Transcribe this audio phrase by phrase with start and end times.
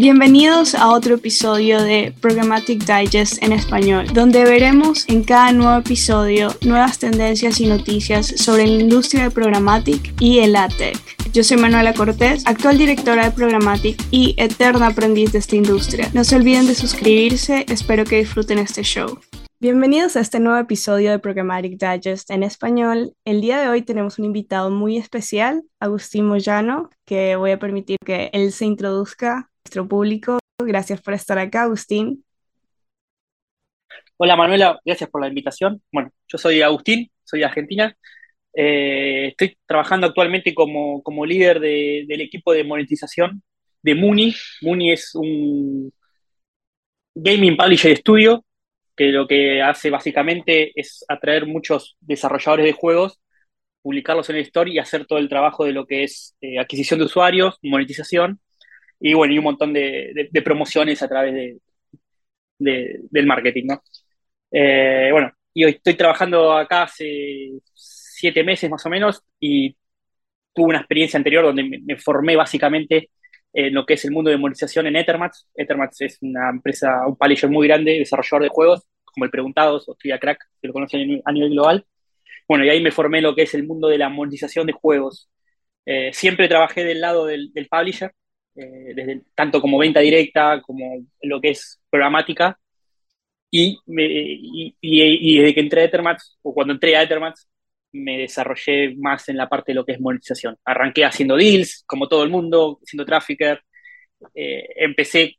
[0.00, 6.50] Bienvenidos a otro episodio de Programmatic Digest en español, donde veremos en cada nuevo episodio
[6.64, 10.96] nuevas tendencias y noticias sobre la industria de Programmatic y el ATEC.
[11.32, 16.08] Yo soy Manuela Cortés, actual directora de Programmatic y eterna aprendiz de esta industria.
[16.14, 19.18] No se olviden de suscribirse, espero que disfruten este show.
[19.58, 23.14] Bienvenidos a este nuevo episodio de Programmatic Digest en español.
[23.24, 27.96] El día de hoy tenemos un invitado muy especial, Agustín Moyano, que voy a permitir
[28.06, 30.38] que él se introduzca público.
[30.58, 32.24] Gracias por estar acá, Agustín.
[34.16, 35.80] Hola Manuela, gracias por la invitación.
[35.92, 37.96] Bueno, yo soy Agustín, soy de Argentina.
[38.54, 43.42] Eh, estoy trabajando actualmente como, como líder del equipo de monetización
[43.82, 44.34] de Muni.
[44.62, 45.92] Muni es un
[47.14, 48.44] gaming publisher studio
[48.96, 53.20] que lo que hace básicamente es atraer muchos desarrolladores de juegos,
[53.82, 56.98] publicarlos en el store y hacer todo el trabajo de lo que es eh, adquisición
[56.98, 58.40] de usuarios, monetización
[59.00, 63.82] y bueno, y un montón de, promociones a través de, del marketing, ¿no?
[64.50, 69.76] Eh, bueno, y hoy estoy trabajando acá hace siete meses más o menos y
[70.54, 73.10] tuve una experiencia anterior donde me, formé básicamente
[73.52, 75.48] en lo que es el mundo de monetización en Ethermats.
[75.54, 79.94] Ethermats es una empresa, un publisher muy grande, desarrollador de juegos, como el Preguntados o
[79.94, 81.86] Tria Crack, que lo conocen a nivel global.
[82.48, 84.72] Bueno, y ahí me formé en lo que es el mundo de la monetización de
[84.72, 85.30] juegos.
[85.86, 88.12] Eh, siempre trabajé del lado del, del publisher,
[88.58, 92.58] eh, desde, tanto como venta directa como lo que es programática.
[93.50, 97.48] Y, y, desde que entré a Ethermats, o cuando entré a Ethermats,
[97.92, 100.56] me desarrollé más en la parte de lo que es monetización.
[100.64, 103.62] Arranqué haciendo deals, como todo el mundo, siendo trafficker.
[104.34, 105.36] Eh, empecé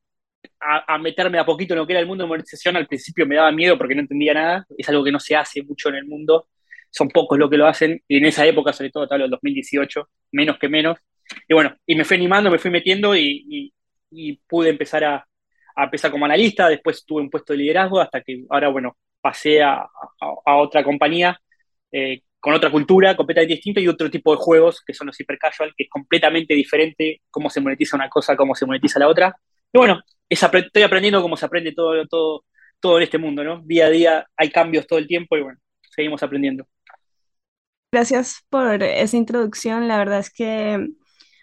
[0.59, 2.77] a, a, meterme a poquito en lo que era el mundo de monetización.
[2.77, 4.65] Al principio me daba miedo porque no entendía nada.
[4.77, 6.47] Es algo que no se hace mucho en el mundo.
[6.89, 8.01] Son pocos los que lo hacen.
[8.07, 10.97] Y en esa época, sobre todo, tal el 2018, menos que menos,
[11.47, 13.73] y bueno, y me fui animando, me fui metiendo y,
[14.47, 15.25] pude empezar a,
[15.77, 19.87] empezar como analista, después tuve un puesto de liderazgo hasta que ahora, bueno, pasé a,
[20.45, 21.39] otra compañía
[21.91, 25.37] eh, con otra cultura completamente distinta y otro tipo de juegos que son los hiper
[25.37, 29.35] casual, que es completamente diferente cómo se monetiza una cosa, cómo se monetiza la otra.
[29.71, 32.45] Y bueno, estoy aprendiendo cómo se aprende todo, todo,
[32.79, 33.61] todo en este mundo, ¿no?
[33.65, 35.59] Día a día hay cambios todo el tiempo y bueno,
[35.95, 36.65] seguimos aprendiendo.
[37.91, 39.87] Gracias por esa introducción.
[39.87, 40.89] La verdad es que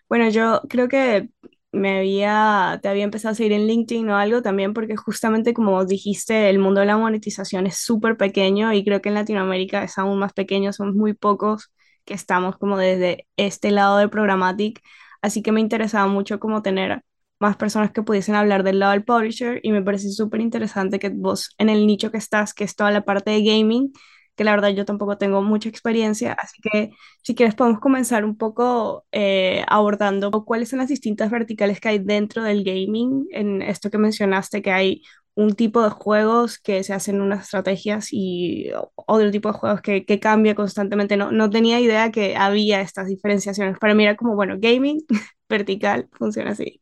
[0.09, 1.29] bueno, yo creo que
[1.73, 5.85] me había, te había empezado a seguir en LinkedIn o algo también porque justamente como
[5.85, 9.99] dijiste, el mundo de la monetización es súper pequeño y creo que en Latinoamérica es
[9.99, 11.73] aún más pequeño, somos muy pocos
[12.05, 14.81] que estamos como desde este lado de Programmatic,
[15.23, 17.03] así que me interesaba mucho como tener
[17.39, 21.11] más personas que pudiesen hablar del lado del publisher y me parece súper interesante que
[21.11, 23.93] vos en el nicho que estás, que es toda la parte de gaming,
[24.37, 26.91] que la verdad yo tampoco tengo mucha experiencia, así que
[27.23, 31.99] si quieres podemos comenzar un poco eh, abordando cuáles son las distintas verticales que hay
[31.99, 35.03] dentro del gaming, en esto que mencionaste, que hay
[35.37, 40.05] un tipo de juegos que se hacen unas estrategias y otro tipo de juegos que,
[40.07, 41.17] que cambia constantemente.
[41.19, 43.79] No, no tenía idea que había estas diferenciaciones.
[43.79, 45.05] Para mí era como, bueno, gaming
[45.49, 46.81] vertical funciona así.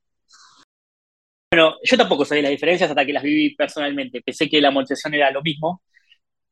[1.50, 4.22] Bueno, yo tampoco sabía las diferencias hasta que las viví personalmente.
[4.22, 5.82] Pensé que la monetización era lo mismo,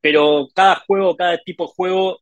[0.03, 2.21] pero cada juego, cada tipo de juego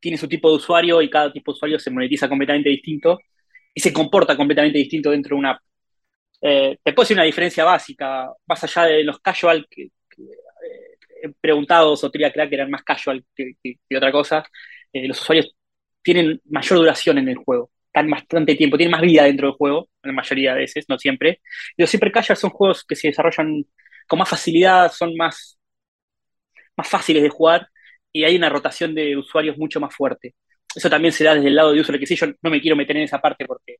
[0.00, 3.18] tiene su tipo de usuario y cada tipo de usuario se monetiza completamente distinto
[3.74, 5.60] y se comporta completamente distinto dentro de una app.
[6.40, 12.04] Eh, te puedo decir una diferencia básica, más allá de los casual, que, eh, preguntados
[12.04, 13.54] o Tria Crack eran más casual que,
[13.96, 14.44] otra cosa,
[14.92, 15.54] eh, los usuarios
[16.02, 19.88] tienen mayor duración en el juego, están bastante tiempo, tienen más vida dentro del juego,
[20.02, 21.40] la mayoría de veces, no siempre.
[21.76, 23.64] Los siempre casual son juegos que se desarrollan
[24.06, 25.58] con más facilidad, son más
[26.76, 27.68] más fáciles de jugar
[28.12, 30.34] y hay una rotación de usuarios mucho más fuerte.
[30.74, 33.04] Eso también se da desde el lado de user yo No me quiero meter en
[33.04, 33.76] esa parte porque,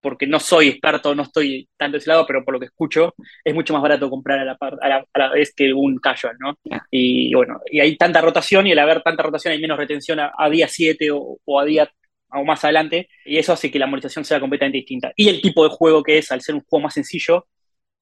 [0.00, 3.14] porque no soy experto, no estoy tanto de ese lado, pero por lo que escucho,
[3.44, 6.58] es mucho más barato comprar a la, a la, vez que un casual, ¿no?
[6.90, 10.50] Y bueno, y hay tanta rotación y al haber tanta rotación hay menos retención a,
[10.50, 11.90] día 7 o, a día
[12.32, 15.12] o más adelante, y eso hace que la monetización sea completamente distinta.
[15.16, 17.46] Y el tipo de juego que es, al ser un juego más sencillo,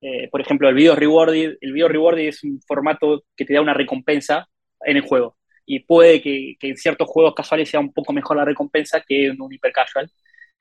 [0.00, 3.60] eh, por ejemplo, el video rewarded, el video rewarded es un formato que te da
[3.60, 4.48] una recompensa
[4.84, 5.36] en el juego.
[5.66, 9.40] Y puede que, en ciertos juegos casuales sea un poco mejor la recompensa que en
[9.40, 10.10] un hiper casual.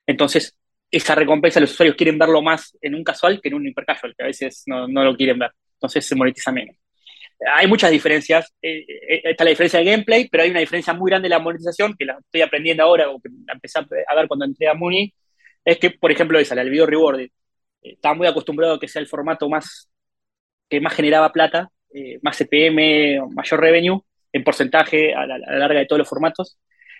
[0.06, 0.58] Entonces,
[0.90, 4.14] esa recompensa los usuarios quieren verlo más en un casual que en un hiper casual,
[4.16, 5.52] que a veces no, lo quieren ver.
[5.74, 6.76] Entonces se monetiza menos.
[7.54, 8.52] Hay muchas diferencias.
[8.60, 11.38] Eh, eh, está la diferencia de gameplay, pero hay una diferencia muy grande de la
[11.38, 14.74] monetización que la estoy aprendiendo ahora o que la empecé a ver cuando entré a
[14.74, 15.12] Muni.
[15.64, 17.30] Es que, por ejemplo, esa, el video rewarded
[17.82, 19.90] estaba muy acostumbrado a que sea el formato más
[20.68, 24.00] que más generaba plata, eh, más CPM, mayor revenue
[24.32, 26.58] en porcentaje a la, larga de todos los formatos.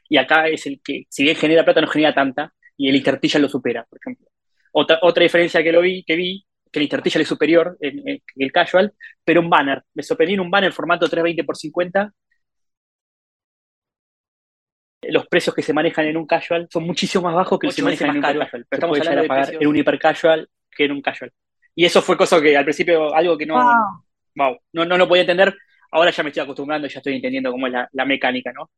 [0.08, 3.38] Y acá es el que, si bien genera plata, no genera tanta, y el Intertilla
[3.40, 4.26] lo supera, por ejemplo.
[4.72, 8.52] Otra, otra diferencia que, lo vi, que vi que el interstitial es superior en, el
[8.52, 8.92] casual,
[9.24, 9.82] pero un banner.
[9.94, 12.12] Me sorprendí en un banner formato 320 x 50
[15.10, 17.80] los precios que se manejan en un casual son muchísimo más bajos que los que
[17.80, 18.66] se manejan en un casual.
[18.68, 21.32] Pero estamos hablando de pagar en un hiper casual que en un casual.
[21.74, 23.56] Y eso fue cosa que al principio, algo que no,
[24.34, 24.58] wow.
[24.72, 25.54] no, no lo podía entender.
[25.90, 28.70] Ahora ya me estoy acostumbrando y ya estoy entendiendo cómo es la, mecánica, ¿no?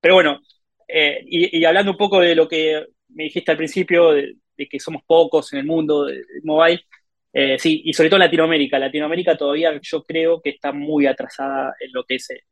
[0.00, 0.40] Pero bueno,
[0.86, 5.02] eh, y, hablando un poco de lo que me dijiste al principio, de, que somos
[5.06, 6.84] pocos en el mundo de, mobile,
[7.32, 8.78] eh, sí, y sobre todo en Latinoamérica.
[8.78, 12.42] Latinoamérica todavía yo creo que está muy atrasada en lo que es eh,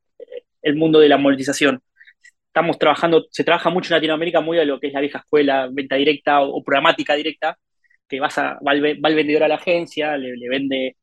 [0.63, 1.83] el mundo de la monetización
[2.57, 5.69] estamos trabajando, se trabaja mucho en Latinoamérica muy a lo que es la vieja escuela,
[5.71, 7.59] venta directa o, programática directa,
[8.09, 10.97] que vas a, va, el, vendedor a la agencia, le, vende,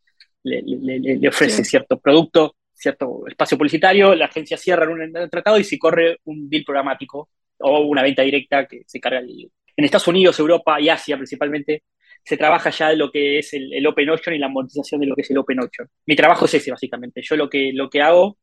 [0.44, 6.17] le, ofrece cierto producto, cierto espacio publicitario, la agencia cierra un, tratado y se corre
[6.25, 7.29] un deal programático
[7.59, 11.83] o una venta directa que se carga el, en Estados Unidos, Europa y Asia principalmente,
[12.23, 15.23] se trabaja ya lo que es el, Open Ocean y la monetización de lo que
[15.23, 15.89] es el Open Ocean.
[16.06, 17.21] Mi trabajo es ese, básicamente.
[17.21, 18.38] Yo lo que, lo que hago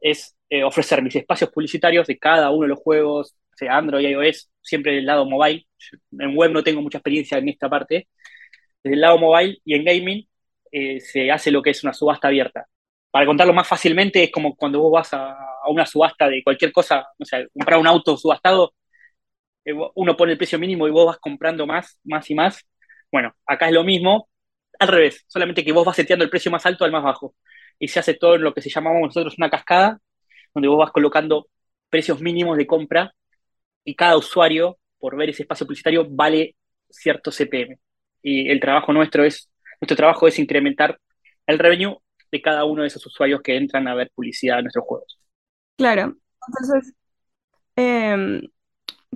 [0.00, 4.50] es eh, ofrecer mis espacios publicitarios de cada uno de los juegos, sea Android, iOS,
[4.62, 5.66] siempre del lado mobile.
[6.12, 8.08] En web no tengo mucha experiencia en esta parte.
[8.82, 10.28] Desde el lado mobile y en gaming
[10.72, 12.66] eh, se hace lo que es una subasta abierta.
[13.10, 15.36] Para contarlo más fácilmente, es como cuando vos vas a,
[15.68, 18.74] una subasta de cualquier cosa, o sea, comprar un auto subastado,
[19.64, 22.60] eh, uno pone el precio mínimo y vos vas comprando más, más y más.
[23.10, 24.28] Bueno, acá es lo mismo,
[24.78, 27.34] al revés, solamente que vos vas seteando el precio más alto al más bajo
[27.78, 29.98] y se hace todo en lo que se llamamos nosotros una cascada,
[30.54, 31.48] donde vos vas colocando
[31.90, 33.14] precios mínimos de compra
[33.86, 36.56] y cada usuario, por ver ese espacio publicitario, vale
[36.90, 37.78] cierto CPM.
[38.20, 39.48] Y el trabajo nuestro es,
[39.80, 40.98] nuestro trabajo es incrementar
[41.46, 41.96] el revenue
[42.30, 45.18] de cada uno de esos usuarios que entran a ver publicidad en nuestros juegos.
[45.76, 46.16] Claro,
[46.48, 46.94] entonces,
[47.76, 48.42] em,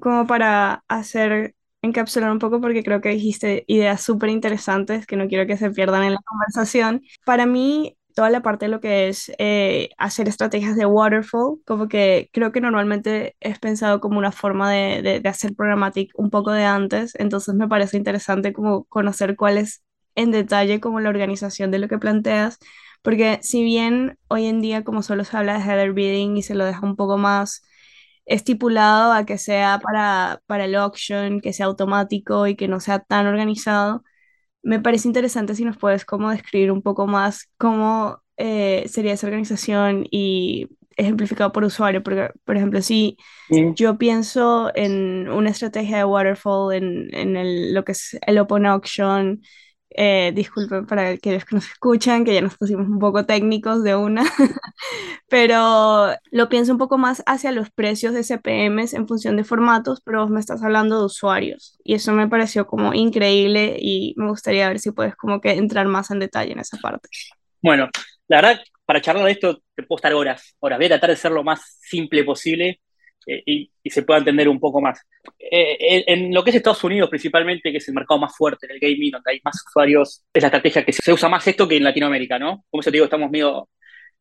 [0.00, 5.26] como para hacer, encapsular un poco, porque creo que dijiste ideas súper interesantes que no
[5.26, 7.02] quiero que se pierdan en la conversación.
[7.24, 11.88] Para mí, toda la parte de lo que es eh, hacer estrategias de waterfall, como
[11.88, 16.52] que creo que normalmente es pensado como una forma de, de, hacer programmatic un poco
[16.52, 19.82] de antes, entonces me parece interesante como conocer cuál es
[20.16, 22.58] en detalle como la organización de lo que planteas,
[23.00, 26.54] porque si bien hoy en día como solo se habla de header bidding y se
[26.54, 27.62] lo deja un poco más
[28.26, 32.98] estipulado a que sea para, para el auction, que sea automático y que no sea
[32.98, 34.04] tan organizado,
[34.62, 39.26] me parece interesante si nos puedes como describir un poco más cómo eh, sería esa
[39.26, 43.16] organización y ejemplificado por usuario, porque, por ejemplo, si
[43.76, 48.66] yo pienso en una estrategia de waterfall, en, en el, lo que es el open
[48.66, 49.42] auction,
[49.90, 53.96] eh, disculpen para aquellos que nos escuchan, que ya nos pusimos un poco técnicos de
[53.96, 54.24] una,
[55.28, 60.00] pero lo pienso un poco más hacia los precios de CPMs en función de formatos,
[60.04, 64.28] pero vos me estás hablando de usuarios y eso me pareció como increíble y me
[64.28, 67.08] gustaría ver si puedes como que entrar más en detalle en esa parte.
[67.60, 67.88] Bueno,
[68.28, 70.78] la verdad, para charlar de esto te puedo estar horas, horas.
[70.78, 72.80] Voy a tratar de ser lo más simple posible
[73.26, 75.00] eh, y, se pueda entender un poco más.
[75.38, 78.72] Eh, en, lo que es Estados Unidos principalmente, que es el mercado más fuerte en
[78.72, 81.76] el gaming, donde hay más usuarios, es la estrategia que se usa más esto que
[81.76, 82.64] en Latinoamérica, ¿no?
[82.70, 83.68] Como eso te digo, estamos medio,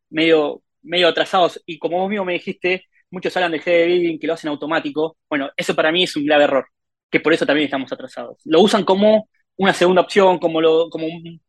[0.09, 4.27] medio, medio atrasados y como vos mismo me dijiste, muchos hablan de GD bidding que
[4.27, 5.17] lo hacen automático.
[5.29, 6.67] Bueno, eso para mí es un grave error,
[7.09, 8.37] que por eso también estamos atrasados.
[8.45, 11.41] Lo usan como una segunda opción, como, lo, como un,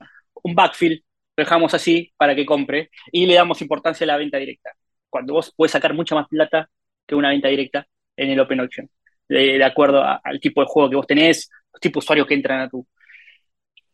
[0.43, 1.05] un backfill,
[1.37, 4.73] lo dejamos así para que compre y le damos importancia a la venta directa.
[5.09, 6.69] Cuando vos puedes sacar mucha más plata
[7.07, 8.91] que una venta directa en el Open Auction,
[9.29, 12.61] de, acuerdo al tipo de juego que vos tenés, los tipos de usuarios que entran
[12.61, 12.87] a tu,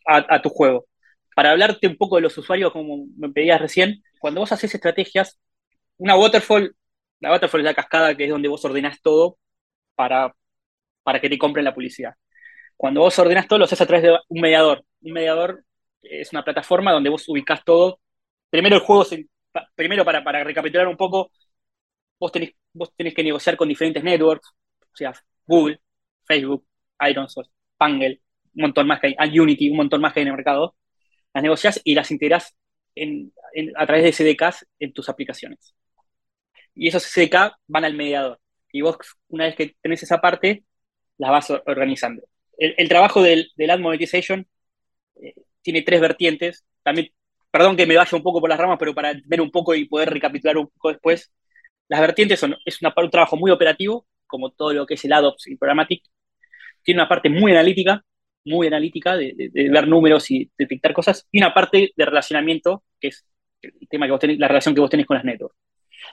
[0.07, 0.87] a, tu juego.
[1.35, 5.39] Para hablarte un poco de los usuarios, como me pedías recién, cuando vos haces estrategias,
[5.99, 6.75] una waterfall,
[7.21, 9.39] la waterfall es la cascada que es donde vos ordenás todo
[9.95, 10.35] para,
[11.03, 12.15] para que te compren la publicidad.
[12.77, 14.85] Cuando vos ordenás todo, lo haces a través de un mediador.
[15.03, 15.65] Un mediador
[16.03, 18.01] es una plataforma donde vos ubicás todo.
[18.51, 19.05] Primero el juego,
[19.75, 21.31] primero para, para recapitular un poco,
[22.19, 24.49] vos tenés, vos tenés que negociar con diferentes networks,
[24.83, 25.13] o sea,
[25.47, 25.81] Google,
[26.25, 26.67] Facebook,
[27.01, 28.21] Ironsource, Pangle,
[28.55, 30.77] un montón más que hay, Unity, un montón más que hay en el mercado,
[31.35, 32.57] las negocias y las integras
[33.77, 35.75] a través de SDKs en tus aplicaciones.
[36.75, 38.41] Y esos SDK van al mediador.
[38.73, 38.97] Y vos,
[39.29, 40.65] una vez que tenés esa parte,
[41.19, 42.23] las vas organizando.
[42.59, 44.47] El, trabajo del, Ad Monetization
[45.17, 46.65] eh, tiene tres vertientes.
[46.83, 47.09] También,
[47.51, 49.87] perdón que me vaya un poco por las ramas, pero para ver un poco y
[49.87, 51.31] poder recapitular un poco después,
[51.89, 55.49] las vertientes son, es un trabajo muy operativo, como todo lo que es el ADOPS
[55.49, 56.05] y Programmatic.
[56.83, 58.05] Tiene una parte muy analítica,
[58.45, 63.25] muy analítica, de, ver números y detectar cosas, y una parte de relacionamiento, que es
[63.63, 65.57] el tema que vos tenés, la relación que vos tenés con las networks.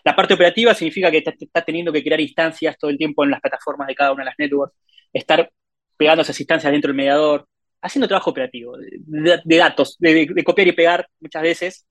[0.03, 3.41] La parte operativa significa que estás teniendo que crear instancias todo el tiempo en las
[3.41, 4.75] plataformas de cada una de las networks,
[5.11, 5.51] estar
[5.97, 7.47] pegando esas instancias dentro del mediador,
[7.81, 11.87] haciendo trabajo operativo, de, datos, de, copiar y pegar muchas veces,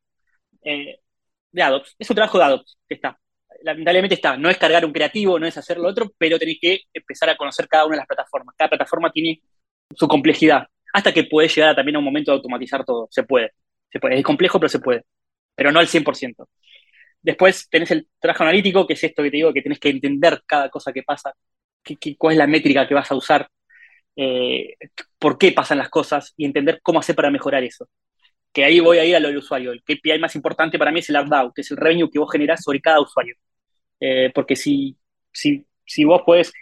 [0.65, 0.99] eh,
[1.53, 1.97] de ADOPS.
[1.99, 3.19] Es un trabajo de ADOPS que está.
[3.65, 4.37] Lamentablemente está.
[4.37, 7.37] No es cargar un creativo, no es hacer lo otro, pero tenéis que empezar a
[7.37, 8.55] conocer cada una de las plataformas.
[8.57, 9.41] Cada plataforma tiene
[9.95, 13.09] su complejidad, hasta que puede llegar también a un momento de automatizar todo.
[13.11, 13.53] Se puede.
[13.91, 14.19] Se puede.
[14.19, 15.05] Es complejo, pero se puede.
[15.55, 16.49] Pero no al 100%.
[17.23, 20.43] Después tenés el trabajo analítico, que es esto que te digo, que tenés que entender
[20.47, 21.33] cada cosa que pasa,
[22.19, 23.49] cuál es la métrica que vas a usar,
[24.17, 24.75] eh,
[25.19, 27.89] por qué pasan las cosas y entender cómo hacer para mejorar eso.
[28.53, 29.73] Que ahí voy a ir a lo del usuario.
[29.73, 32.31] El KPI más importante para mí es el ARDAU, que es el revenue que vos
[32.31, 33.37] generás sobre cada usuario.
[34.05, 34.97] Eh, porque si,
[35.33, 36.53] si, si vos podés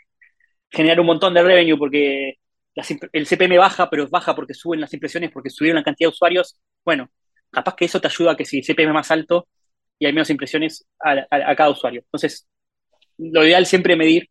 [0.70, 2.34] generar un montón de revenue porque
[3.12, 6.60] el CPM baja, pero baja porque suben las impresiones, porque subieron la cantidad de usuarios,
[6.84, 7.10] bueno,
[7.50, 9.48] capaz que eso te ayuda a que si el CPM es más alto
[9.98, 12.02] y hay menos impresiones a, cada usuario.
[12.02, 12.46] Entonces,
[13.16, 14.28] lo ideal siempre medir,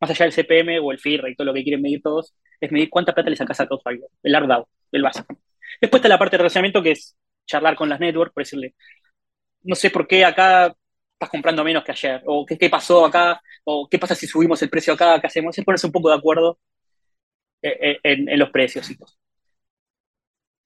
[0.00, 2.90] más allá del CPM o el FIR todo lo que quieren medir todos, es medir
[2.90, 5.36] cuánta plata le sacas a cada usuario, el ARDAO, el básico.
[5.80, 7.16] Después está la parte de relacionamiento que es
[7.46, 8.74] charlar con las networks, por decirle,
[9.62, 10.74] no sé por qué acá
[11.22, 14.70] estás comprando menos que ayer, o qué, pasó acá, o qué pasa si subimos el
[14.70, 16.58] precio acá, qué hacemos, es ponerse un poco de acuerdo
[17.62, 18.88] eh, eh, en, los precios.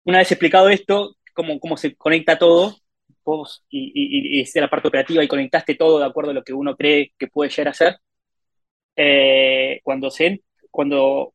[0.05, 2.77] Una vez explicado esto, cómo, cómo se conecta todo,
[3.23, 6.77] vos y, y, la parte operativa y conectaste todo de acuerdo a lo que uno
[6.77, 7.99] cree que puede llegar a ser,
[8.97, 11.35] eh, cuando, se, cuando,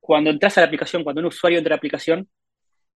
[0.00, 2.28] cuando entras a la aplicación, cuando un usuario entra a la aplicación,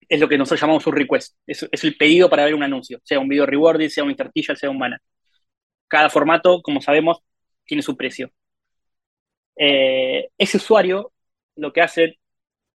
[0.09, 1.35] es lo que nosotros llamamos un request.
[1.47, 4.57] Es, es el pedido para ver un anuncio, sea un video rewarding, sea un interstitial,
[4.57, 4.99] sea un banner.
[5.87, 7.19] Cada formato, como sabemos,
[7.65, 8.31] tiene su precio.
[9.55, 11.11] ese usuario
[11.55, 12.19] lo que hace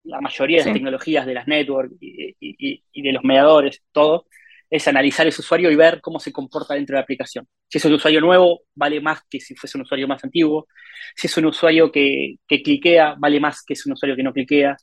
[0.04, 4.28] la mayoría de las tecnologías de las networks y, de los mediadores, todo,
[4.70, 7.48] es analizar ese usuario y ver cómo se comporta dentro de la aplicación.
[7.68, 10.68] Si es un usuario nuevo, vale más que si fuese un usuario más antiguo.
[11.16, 14.24] Si es un usuario que, que cliquea, vale más que si es un usuario que
[14.24, 14.78] no cliquea.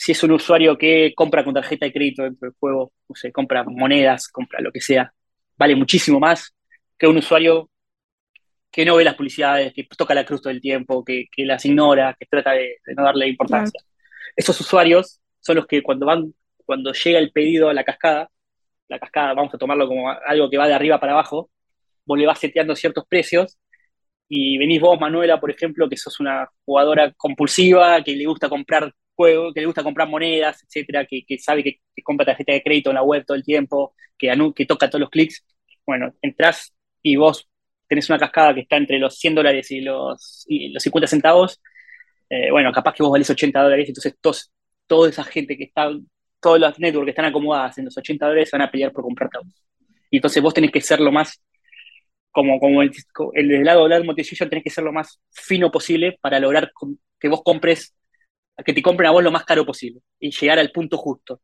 [0.00, 3.32] Si es un usuario que compra con tarjeta de crédito dentro del juego, o sea,
[3.32, 5.12] compra monedas, compra lo que sea,
[5.56, 6.54] vale muchísimo más
[6.96, 7.68] que un usuario
[8.70, 11.64] que no ve las publicidades, que toca la cruz todo el tiempo, que, que las
[11.64, 13.80] ignora, que trata de, no darle importancia.
[14.36, 16.32] Esos usuarios son los que cuando van,
[16.64, 18.30] cuando llega el pedido a la cascada,
[18.86, 21.50] la cascada vamos a tomarlo como algo que va de arriba para abajo,
[22.04, 23.58] vos le vas seteando ciertos precios
[24.28, 28.92] y venís vos, Manuela, por ejemplo, que sos una jugadora compulsiva, que le gusta comprar
[29.18, 32.94] juegos, que le gusta comprar monedas, etcétera, que, sabe que, compra tarjeta de crédito en
[32.94, 35.44] la web todo el tiempo, que, que toca todos los clics.
[35.84, 36.72] Bueno, entras
[37.02, 37.48] y vos
[37.88, 41.60] tenés una cascada que está entre los 100 dólares y los, y los 50 centavos,
[42.30, 44.52] eh, bueno, capaz que vos valés 80 dólares, entonces todos,
[44.86, 45.90] toda esa gente que está,
[46.40, 49.38] todas las networks que están acomodadas en los 80 dólares van a pelear por comprarte
[49.38, 49.40] a.
[50.10, 51.42] Y entonces vos tenés que ser lo más,
[52.30, 52.92] como, como el,
[53.34, 56.70] el lado de la tenés que ser lo más fino posible para lograr
[57.18, 57.94] que vos compres,
[58.64, 61.40] que te compren a vos lo más caro posible y llegar al punto justo.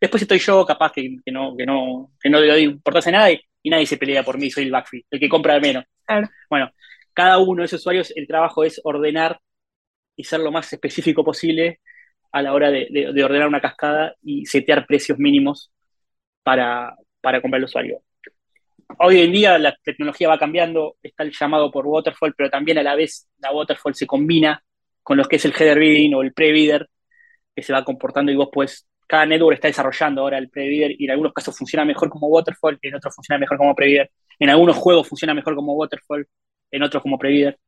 [0.00, 3.12] Después estoy yo, capaz que, que, no, que, no, que no le doy importancia a
[3.12, 5.60] nada y, y nadie se pelea por mí, soy el backfield, el que compra al
[5.60, 5.84] menos.
[6.48, 6.70] Bueno,
[7.12, 9.40] cada uno de esos usuarios, el trabajo es ordenar
[10.16, 11.80] y ser lo más específico posible
[12.32, 15.72] a la hora de, ordenar una cascada y setear precios mínimos
[16.42, 18.02] para, para comprar el usuario.
[18.98, 22.82] Hoy en día la tecnología va cambiando, está el llamado por waterfall, pero también a
[22.82, 24.62] la vez la waterfall se combina
[25.02, 26.88] con lo que es el header bidding o el pre-bidder,
[27.54, 31.04] que se va comportando y vos puedes cada network está desarrollando ahora el Previder y
[31.06, 34.08] en algunos casos funciona mejor como Waterfall, en otros funciona mejor como Previder.
[34.38, 36.28] En algunos juegos funciona mejor como Waterfall,
[36.70, 37.58] en otros como Previder.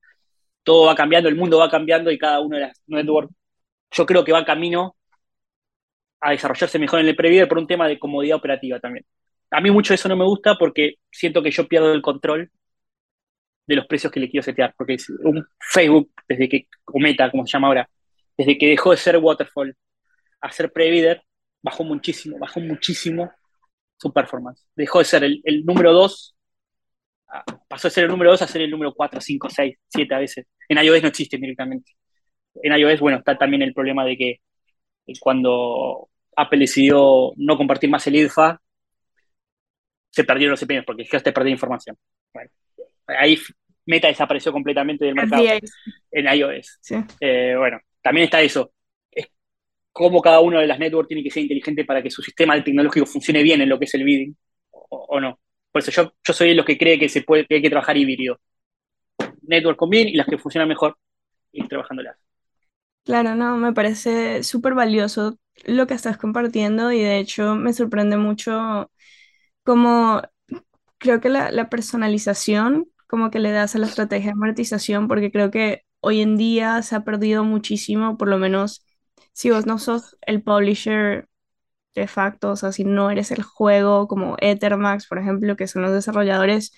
[0.62, 3.34] Todo va cambiando, el mundo va cambiando y cada uno de las networks,
[3.90, 4.94] yo creo que va camino
[6.20, 9.04] a desarrollarse mejor en el Previder por un tema de comodidad operativa también.
[9.50, 12.52] A mí mucho eso no me gusta porque siento que yo pierdo el control
[13.66, 17.47] de los precios que le quiero setear, porque un Facebook, desde que, o Meta, como
[17.47, 17.88] se llama ahora,
[18.37, 19.76] desde que dejó de ser Waterfall
[20.40, 21.23] a ser Previder,
[21.62, 23.31] bajó muchísimo, bajó muchísimo
[23.97, 24.66] su performance.
[24.75, 26.37] Dejó de ser el, número 2,
[27.69, 30.19] pasó de ser el número 2 a ser el número 4, 5, 6, 7 a
[30.19, 30.47] veces.
[30.69, 31.92] En iOS no existe directamente.
[32.62, 34.31] En iOS, bueno, está también el problema de que
[35.07, 38.61] eh, cuando Apple decidió no compartir más el IDFA,
[40.11, 41.97] se perdieron los CPMs porque te perdió información.
[43.19, 43.38] Ahí
[43.87, 45.42] Meta desapareció completamente del mercado
[46.11, 46.78] en iOS.
[47.21, 48.73] Eh, bueno, también está eso
[49.92, 53.07] cómo cada una de las networks tiene que ser inteligente para que su sistema tecnológico
[53.07, 54.37] funcione bien en lo que es el bidding
[54.71, 55.38] o, no.
[55.71, 57.97] Por eso yo, yo soy de los que cree que se puede hay que trabajar
[57.97, 58.38] híbrido.
[59.42, 60.97] Network con bien y las que funcionan mejor,
[61.52, 62.16] ir trabajándolas.
[63.04, 68.16] Claro, no, me parece súper valioso lo que estás compartiendo y de hecho me sorprende
[68.16, 68.90] mucho
[69.64, 70.23] como
[70.99, 75.31] creo que la, la personalización como que le das a la estrategia de monetización porque
[75.31, 78.87] creo que hoy en día se ha perdido muchísimo, por lo menos
[79.35, 81.28] si vos no sos el publisher
[81.95, 85.83] de facto, o sea, si no eres el juego como Ethermax, por ejemplo, que son
[85.83, 86.73] los desarrolladores,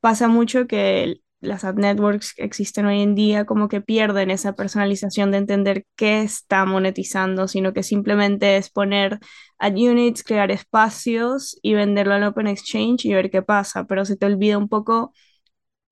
[0.00, 4.54] pasa mucho que las ad networks que existen hoy en día como que pierden esa
[4.54, 9.18] personalización de entender qué está monetizando, sino que simplemente es poner
[9.58, 14.16] ad units, crear espacios y venderlo en Open Exchange y ver qué pasa, pero se
[14.16, 15.12] te olvida un poco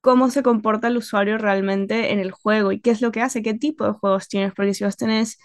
[0.02, 3.42] cómo se comporta el usuario realmente en el juego y qué es lo que hace,
[3.42, 5.38] qué tipo de juegos tienes, porque si vos tenés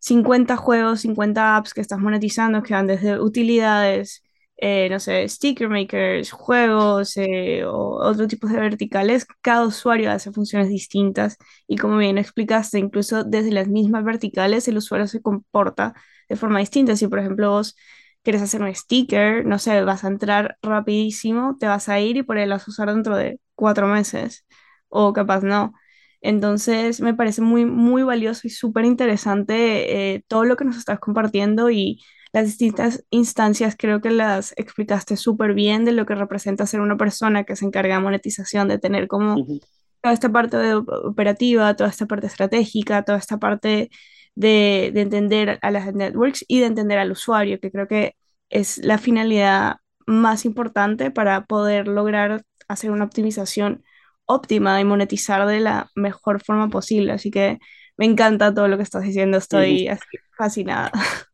[0.00, 4.22] 50 juegos, 50 apps que estás monetizando, que van desde utilidades,
[4.56, 10.30] eh, no sé, sticker makers, juegos eh, o otro tipo de verticales, cada usuario hace
[10.32, 15.94] funciones distintas y como bien explicaste, incluso desde las mismas verticales el usuario se comporta
[16.28, 16.96] de forma distinta.
[16.96, 17.76] Si por ejemplo vos
[18.22, 22.22] quieres hacer un sticker, no sé, vas a entrar rapidísimo, te vas a ir y
[22.22, 24.46] por ahí a usar dentro de cuatro meses
[24.88, 25.72] o capaz no.
[26.20, 31.00] Entonces me parece muy, muy valioso y súper interesante eh, todo lo que nos estás
[31.00, 32.00] compartiendo y
[32.32, 36.96] las distintas instancias creo que las explicaste súper bien de lo que representa ser una
[36.96, 39.60] persona que se encarga de monetización, de tener como Ujú,
[40.02, 43.90] toda esta parte de operativa, toda esta parte estratégica, toda esta parte
[44.34, 48.16] de, de entender a las networks y de entender al usuario, que creo que
[48.50, 53.84] es la finalidad más importante para poder lograr hacer una optimización
[54.26, 57.12] óptima y monetizar de la mejor forma posible.
[57.12, 57.58] Así que
[57.96, 60.90] me encanta todo lo que estás diciendo, estoy así fascinada.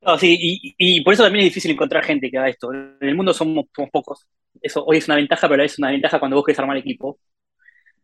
[0.00, 2.72] No, sí, y, y por eso también es difícil encontrar gente que haga esto.
[2.72, 4.26] En el mundo somos, somos pocos.
[4.62, 7.18] Eso hoy es una ventaja, pero es una ventaja cuando vos querés armar equipo.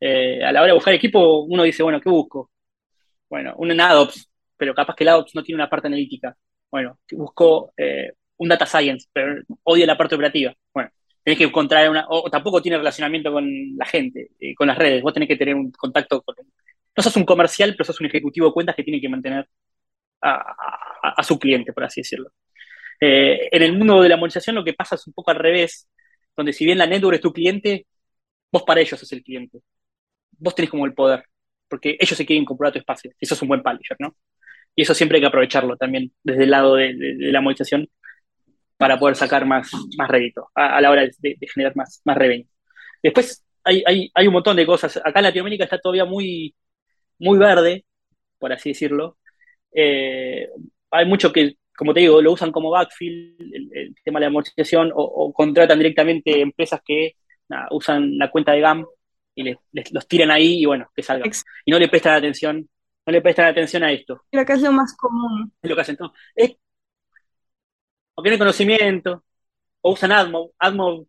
[0.00, 2.50] Eh, a la hora de buscar equipo, uno dice, bueno, ¿qué busco?
[3.28, 6.36] Bueno, un ADOPS, pero capaz que el ADOPS no tiene una parte analítica.
[6.70, 10.54] Bueno, busco eh, un Data Science, pero odia la parte operativa.
[10.72, 10.90] Bueno,
[11.22, 15.02] tenés que encontrar una, o, tampoco tiene relacionamiento con la gente, eh, con las redes.
[15.02, 16.36] Vos tenés que tener un contacto con.
[16.96, 19.48] No sos un comercial, pero sos un ejecutivo de cuentas que tiene que mantener
[20.22, 22.30] a, su cliente, por así decirlo.
[23.00, 25.88] Eh, en el mundo de la monetización lo que pasa es un poco al revés,
[26.36, 27.86] donde si bien la network es tu cliente,
[28.52, 29.60] vos para ellos sos el cliente.
[30.38, 31.24] Vos tenés como el poder,
[31.74, 33.10] porque ellos se quieren comprar tu espacio.
[33.18, 34.14] Eso es un buen publisher, ¿no?
[34.76, 37.88] Y eso siempre hay que aprovecharlo también desde el lado de, la monetización
[38.76, 42.46] para poder sacar más, más rédito a, a la hora de, generar más, más revenue.
[43.02, 44.98] Después hay, hay, hay, un montón de cosas.
[44.98, 46.54] Acá en Latinoamérica está todavía muy,
[47.18, 47.84] muy verde,
[48.38, 49.18] por así decirlo.
[49.72, 50.48] Eh,
[50.92, 54.28] hay mucho que, como te digo, lo usan como backfill, el, el tema de la
[54.28, 57.16] amortización, o, contratan directamente empresas que
[57.72, 58.86] usan la cuenta de GAM
[59.34, 61.30] y les, les, los tiran ahí y bueno, que salgan.
[61.64, 62.68] Y no le prestan atención,
[63.06, 64.22] no le prestan atención a esto.
[64.30, 65.52] Creo que es lo más común.
[65.62, 65.96] Es lo que hacen.
[66.00, 66.56] No, es,
[68.14, 69.24] o tienen conocimiento,
[69.82, 71.06] o usan AdMob, AdMob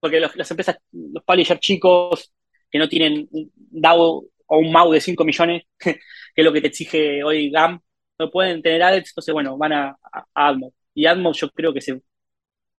[0.00, 2.32] porque los, las empresas, los publishers chicos
[2.70, 6.00] que no tienen un DAO o un MAU de 5 millones, que
[6.36, 7.80] es lo que te exige hoy GAM,
[8.18, 10.72] no pueden tener ads, entonces bueno, van a, a, a AdMob.
[10.94, 12.02] Y AdMob yo creo que se,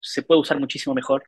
[0.00, 1.24] se puede usar muchísimo mejor,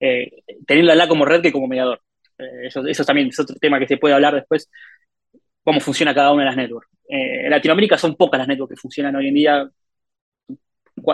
[0.00, 0.30] eh,
[0.66, 2.02] teniéndola como red que como mediador.
[2.38, 4.70] Eh, eso, también es otro tema que se puede hablar después,
[5.62, 6.88] cómo funciona cada una de las networks.
[7.08, 9.68] Eh, en Latinoamérica son pocas las networks que funcionan hoy en día,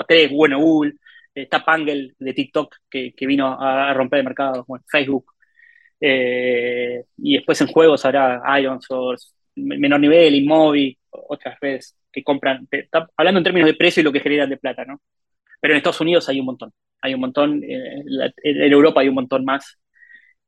[0.07, 0.95] tres, bueno, Google,
[1.35, 5.33] está Pangle de TikTok que, que vino a, romper el mercado, bueno, Facebook,
[6.01, 12.67] eh, y después en juegos habrá Ion Source, menor nivel, Inmobi, otras redes que compran,
[12.71, 15.01] está hablando en términos de precio y lo que generan de plata, ¿no?
[15.61, 18.03] Pero en Estados Unidos hay un montón, hay un montón, eh,
[18.43, 19.79] en Europa hay un montón más,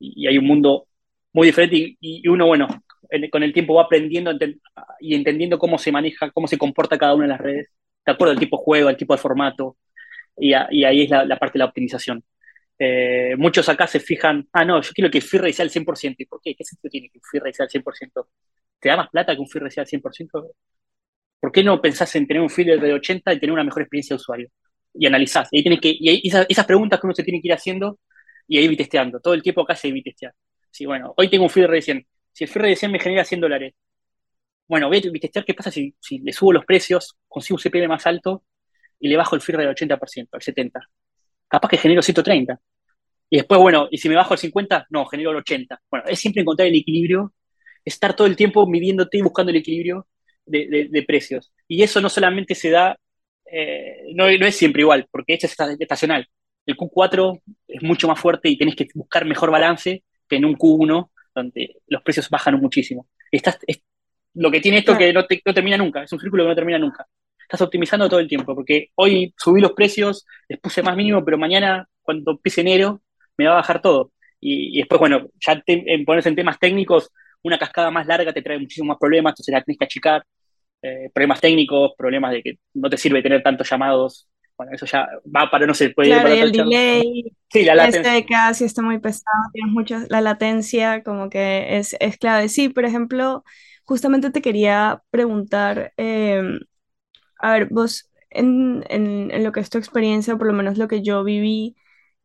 [0.02, 0.86] y, hay un mundo
[1.32, 2.68] muy diferente, y, uno, bueno,
[3.10, 4.32] en, con el tiempo va aprendiendo
[5.00, 7.68] y entendiendo cómo se maneja, cómo se comporta cada una de las redes,
[8.04, 9.76] de acuerdo al tipo de juego, al tipo de formato,
[10.36, 12.22] y, ahí es la, parte de la optimización.
[12.78, 16.16] Eh, muchos acá se fijan, ah, no, yo quiero que FIRRE sea al 100%.
[16.18, 16.54] ¿Y por qué?
[16.54, 18.26] ¿Qué sentido tiene que FIRRE sea al 100%?
[18.80, 20.50] ¿Te da más plata que un FIRRE sea al 100%?
[21.40, 24.14] ¿Por qué no pensás en tener un FIRRE de 80 y tener una mejor experiencia
[24.14, 24.48] de usuario?
[24.94, 25.48] Y analizás.
[25.52, 27.98] Y, ahí tienes que, y esas, preguntas que uno se tiene que ir haciendo
[28.52, 29.18] y ahí testeando.
[29.18, 30.34] Todo el tiempo acá se testear.
[30.70, 32.06] Sí, bueno, hoy tengo un FIRRE de 100.
[32.32, 33.74] Si el FIRRE de 100 me genera 100 dólares,
[34.68, 37.88] bueno, voy a testear qué pasa si, si le subo los precios, consigo un CPM
[37.88, 38.44] más alto
[39.00, 40.70] y le bajo el FIRRE del 80%, al 70%.
[41.48, 42.60] Capaz que genero 130.
[43.30, 45.80] Y después, bueno, y si me bajo el 50, no, genero el 80.
[45.90, 47.32] Bueno, es siempre encontrar el equilibrio,
[47.82, 50.08] estar todo el tiempo midiéndote y buscando el equilibrio
[50.44, 51.54] de precios.
[51.66, 52.98] Y eso no solamente se da,
[53.50, 56.28] eh, no, no, es siempre igual, porque esto es estacional.
[56.66, 60.56] El Q4 es mucho más fuerte y tenés que buscar mejor balance que en un
[60.56, 63.08] Q1, donde los precios bajan muchísimo.
[63.30, 63.82] Estás, es,
[64.34, 66.54] lo que tiene esto que no, te, no termina nunca, es un círculo que no
[66.54, 67.06] termina nunca
[67.52, 71.36] estás optimizando todo el tiempo, porque hoy subí los precios, les puse más mínimo, pero
[71.36, 73.02] mañana, cuando empiece enero,
[73.36, 74.12] me va a bajar todo.
[74.40, 77.10] Y, y después, bueno, ya te, en ponerse en temas técnicos,
[77.42, 80.24] una cascada más larga te trae muchísimos más problemas, entonces la tenés que achicar.
[80.82, 84.28] eh, problemas técnicos, problemas de que no te sirve tener tantos llamados.
[84.56, 87.74] Bueno, eso ya va para, no sé, puede Claro, para y el delay, Sí, la
[87.74, 88.16] la latencia.
[88.16, 92.48] SDK sí está muy pesado, tienes mucho, la latencia como que es, es clave.
[92.48, 93.44] Sí, por ejemplo,
[93.84, 96.58] justamente te quería preguntar, em,
[97.40, 100.88] a ver, vos, en, en- en lo que es tu experiencia, por lo menos lo
[100.88, 101.76] que yo viví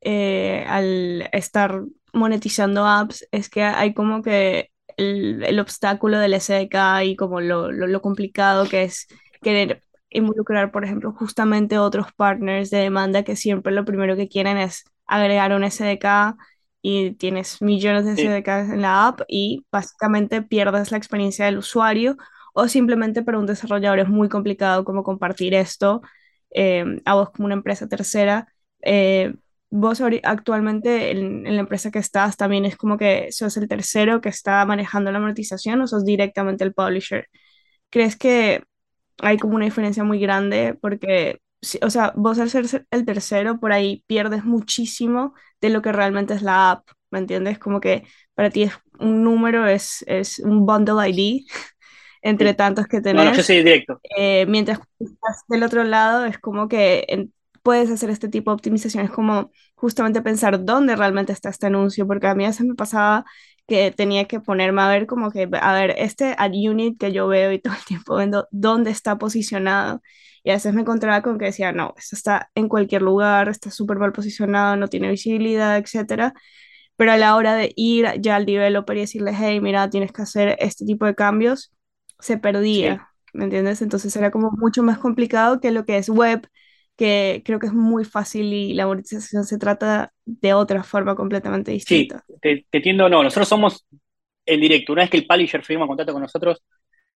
[0.02, 7.04] eh, al estar monetizando apps, es que hay como que el, el obstáculo del SDK
[7.04, 9.08] y como lo, lo, lo complicado que es
[9.42, 9.84] querer
[10.18, 14.86] involucrar, por ejemplo, justamente otros partners de demanda que siempre lo primero que quieren es
[15.06, 16.38] agregar un SDK
[16.82, 21.58] y tienes millones de Sí, SDKs en la app y básicamente pierdes la experiencia del
[21.60, 22.18] usuario
[22.54, 26.02] o simplemente para un desarrollador es muy complicado como compartir esto
[26.52, 28.48] eh, a vos como una empresa tercera.
[28.82, 29.34] Eh,
[29.70, 34.22] vos actualmente en, en la empresa que estás también es como que sos el tercero
[34.22, 37.28] que está manejando la monetización o sos directamente el publisher.
[37.90, 38.64] ¿Crees que
[39.22, 40.74] hay como una diferencia muy grande?
[40.82, 41.40] Porque,
[41.82, 46.34] o sea, vos al ser el tercero por ahí pierdes muchísimo de lo que realmente
[46.34, 47.60] es la app, ¿me entiendes?
[47.60, 51.46] Como que para ti es un número, es, es un bundle ID
[52.22, 54.02] entre tantos que No, no, yo tenés, soy directo.
[54.18, 58.56] eh, mientras estás del otro lado es como que en- puedes hacer este tipo de
[58.56, 62.76] optimizaciones, como justamente pensar dónde realmente está este anuncio, porque a mí a veces me
[62.76, 63.26] pasaba
[63.68, 67.28] que tenía que ponerme a ver como que, a ver, este ad unit que yo
[67.28, 70.02] veo y todo el tiempo viendo dónde está posicionado.
[70.44, 73.70] Y a veces me encontraba con que decía, no, esto está en cualquier lugar, está
[73.72, 76.34] súper mal posicionado, no tiene visibilidad, etcétera
[76.96, 80.22] pero a la hora de ir ya al developer y decirle, hey, mira, tienes que
[80.24, 81.72] hacer este tipo de cambios,
[82.20, 82.38] se
[82.70, 83.82] Sí, perdía, ¿me entiendes?
[83.82, 86.48] Entonces era como mucho más complicado que lo que es web,
[86.98, 91.72] que creo que es muy fácil y la monetización se trata de otra forma completamente
[91.72, 92.26] sí, distinta.
[92.42, 93.86] te, te entiendo, no, nosotros somos
[94.46, 94.94] el directo.
[94.94, 96.64] Una vez que el publisher firma contrato con nosotros,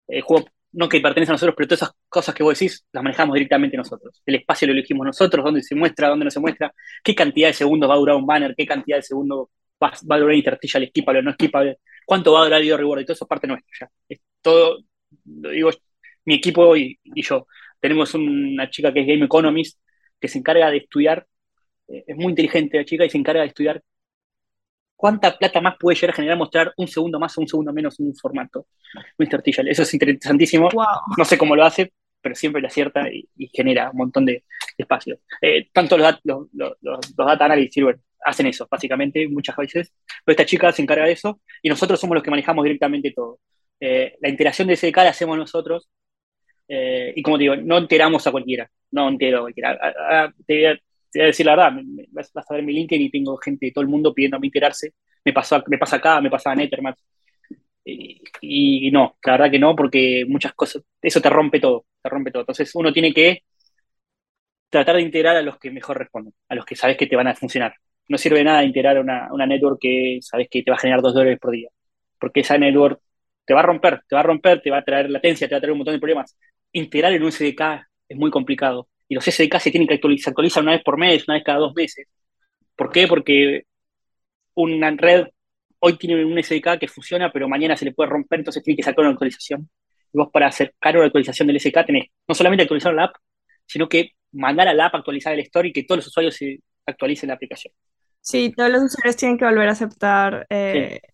[0.06, 3.02] el juego no que pertenece a nosotros, pero todas esas cosas que vos decís las
[3.02, 4.22] manejamos directamente nosotros.
[4.26, 7.54] El espacio lo elegimos nosotros, dónde se muestra, dónde no se muestra, qué cantidad de
[7.54, 9.48] segundos va a durar un banner, qué cantidad de segundos
[9.82, 12.76] va, va a durar interstitial, skippable o no skippable, cuánto va a durar el video
[12.76, 13.90] reward, y todo eso es parte nuestra ya.
[14.08, 14.78] Es todo,
[15.24, 15.70] lo digo,
[16.24, 17.46] mi equipo y, y yo.
[17.80, 19.80] Tenemos una chica que es Game Economist,
[20.20, 21.26] que se encarga de estudiar,
[21.88, 23.82] eh, es muy inteligente la chica y se encarga de estudiar
[24.96, 27.98] cuánta plata más puede llegar a generar mostrar un segundo más o un segundo menos
[27.98, 28.66] en un formato,
[29.18, 29.66] un interstitial.
[29.68, 30.68] Eso es interesantísimo.
[30.70, 30.84] Wow.
[31.16, 34.32] No sé cómo lo hace, pero siempre le acierta y, y genera un montón de,
[34.32, 34.44] de
[34.82, 35.20] espacio.
[35.40, 39.92] Eh, tanto los, los, los, los, data analysts sirven, hacen eso, básicamente, muchas veces.
[40.24, 43.40] Pero esta chica se encarga de eso y nosotros somos los que manejamos directamente todo.
[43.80, 45.88] Eh, la interacción de SDK la hacemos nosotros.
[46.72, 49.72] Eh, y como digo, no enteramos a cualquiera, no entero a cualquiera.
[49.72, 52.72] A, a, te, voy a, te, voy a, decir la verdad, vas a ver mi
[52.72, 54.94] LinkedIn y tengo gente de todo el mundo pidiéndome enterarse.
[55.24, 56.96] Me, pasó, me pasa acá, me pasa a Nethermat.
[57.84, 62.30] Y, no, la verdad que no, porque muchas cosas, eso te rompe todo, te rompe
[62.30, 62.42] todo.
[62.42, 63.42] Entonces uno tiene que
[64.68, 67.26] tratar de integrar a los que mejor responden, a los que sabes que te van
[67.28, 67.74] a funcionar.
[68.08, 71.14] No sirve nada integrar una, una network que sabes que te va a generar dos
[71.14, 71.68] dólares por día,
[72.18, 73.00] porque esa network
[73.50, 75.58] te va a romper, te va a romper, te va a traer latencia, te va
[75.58, 76.38] a traer un montón de problemas.
[76.70, 78.88] Integrar en un SDK es muy complicado.
[79.08, 81.42] Y los SDK se tienen que actualizar, se actualizan una vez por mes, una vez
[81.42, 82.06] cada dos meses.
[82.76, 83.08] ¿Por qué?
[83.08, 83.62] Porque
[84.54, 85.26] una red
[85.80, 88.84] hoy tiene un SDK que funciona, pero mañana se le puede romper, entonces tiene que
[88.84, 89.68] sacar una actualización.
[90.12, 93.16] Y vos para sacar una actualización del SDK tenés no solamente actualizar la app,
[93.66, 96.36] sino que mandar a la app a actualizar el store y que todos los usuarios
[96.36, 97.74] se actualicen la aplicación.
[98.20, 101.09] Sí, todos los usuarios tienen que volver a aceptar eh, sí.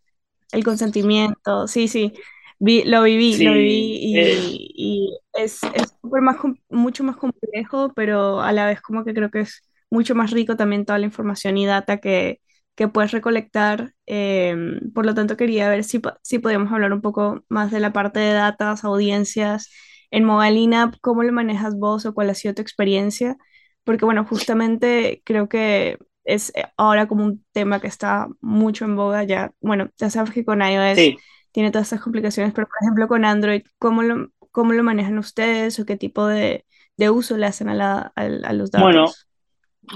[0.53, 1.67] El consentimiento.
[1.67, 2.13] Sí, sí.
[2.59, 6.37] Vi, lo viví, sí, lo viví y, eh, y es, es más,
[6.71, 10.57] mucho más complejo, pero a la vez como que creo que es mucho más rico
[10.57, 12.41] también toda la información y data que,
[12.75, 13.93] que puedes recolectar.
[14.07, 14.57] Eh,
[14.95, 18.21] por lo tanto, quería ver si, si podíamos hablar un poco más de la parte
[18.21, 19.71] de datas, audiencias.
[20.11, 23.37] En Mobile In-App, ¿cómo lo manejas vos o cuál ha sido tu experiencia?
[23.85, 29.25] Porque bueno, justamente creo que es ahora como un tema que está mucho en boga
[29.25, 29.53] ya.
[29.61, 31.17] Bueno, ya sabes que con iOS sí.
[31.53, 35.79] tiene todas estas complicaciones, pero por ejemplo con Android, ¿cómo lo, cómo lo manejan ustedes
[35.79, 38.85] o qué tipo de, de uso le hacen a, la, a, a los datos?
[38.85, 39.07] Bueno,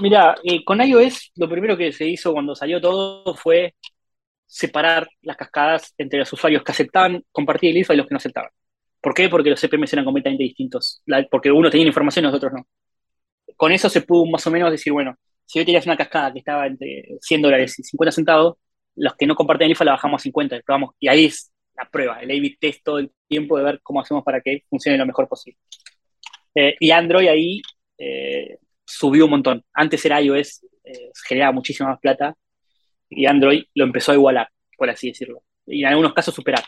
[0.01, 3.75] mira, eh, con iOS lo primero que se hizo cuando salió todo fue
[4.47, 8.17] separar las cascadas entre los usuarios que aceptaban compartir el IFA y los que no
[8.17, 8.49] aceptaban.
[9.01, 9.29] ¿Por qué?
[9.29, 11.01] Porque los CPMs eran completamente distintos.
[11.05, 12.67] La, porque uno tenía información y los otros no.
[13.57, 15.15] Con eso se pudo más o menos decir, bueno,
[15.51, 18.55] si hoy tenías una cascada que estaba entre 100 dólares y 50 centavos,
[18.95, 20.55] los que no comparten el IFA la bajamos a 50.
[20.55, 23.81] Y, probamos, y ahí es la prueba, el A-B test todo el tiempo de ver
[23.83, 25.59] cómo hacemos para que funcione lo mejor posible.
[26.55, 27.61] Eh, y Android ahí
[27.97, 29.65] eh, subió un montón.
[29.73, 32.33] Antes era iOS, eh, generaba muchísima más plata
[33.09, 35.43] y Android lo empezó a igualar, por así decirlo.
[35.67, 36.63] Y en algunos casos superar.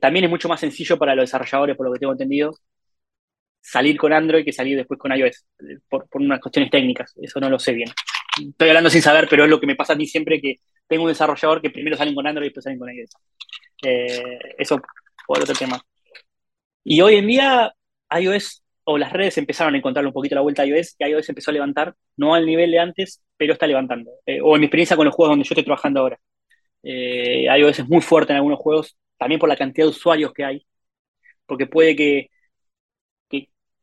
[0.00, 2.54] También es mucho más sencillo para los desarrolladores, por lo que tengo entendido,
[3.64, 5.46] salir con Android que salir después con iOS,
[5.88, 7.14] por, por unas cuestiones técnicas.
[7.20, 7.88] Eso no lo sé bien.
[8.38, 11.04] Estoy hablando sin saber, pero es lo que me pasa a mí siempre que tengo
[11.04, 13.10] un desarrollador que primero salen con Android y después salen con iOS.
[13.82, 14.80] Eh, eso
[15.26, 15.80] por otro tema.
[16.82, 17.74] Y hoy en día,
[18.10, 21.30] iOS o las redes empezaron a encontrarle un poquito la vuelta a iOS y iOS
[21.30, 24.10] empezó a levantar, no al nivel de antes, pero está levantando.
[24.26, 26.20] Eh, o en mi experiencia con los juegos donde yo estoy trabajando ahora.
[26.82, 30.44] Eh, iOS es muy fuerte en algunos juegos, también por la cantidad de usuarios que
[30.44, 30.66] hay,
[31.46, 32.30] porque puede que,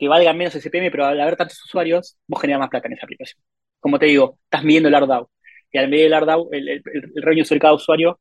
[0.01, 3.05] que, valgan menos SPM, pero al haber tantos usuarios, vos generas más plata en esa
[3.05, 3.41] aplicación.
[3.79, 5.29] Como te digo, estás midiendo el ARDAU.
[5.71, 8.19] Y al medir el ARDAU, el, el, el revenue sobre cada usuario,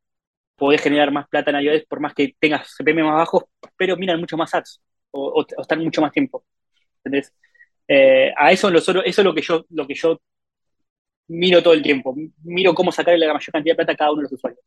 [0.60, 3.44] podés generar más plata en iOS por más que tengas CPM más bajos,
[3.78, 6.44] pero miran mucho más ads o, están mucho más tiempo.
[6.98, 7.34] ¿Entendés?
[7.88, 10.20] Eh, a eso, lo, eso es lo que, yo, lo que yo
[11.28, 12.14] miro todo el tiempo.
[12.44, 14.62] Miro cómo sacarle la mayor cantidad de plata a cada uno de los usuarios.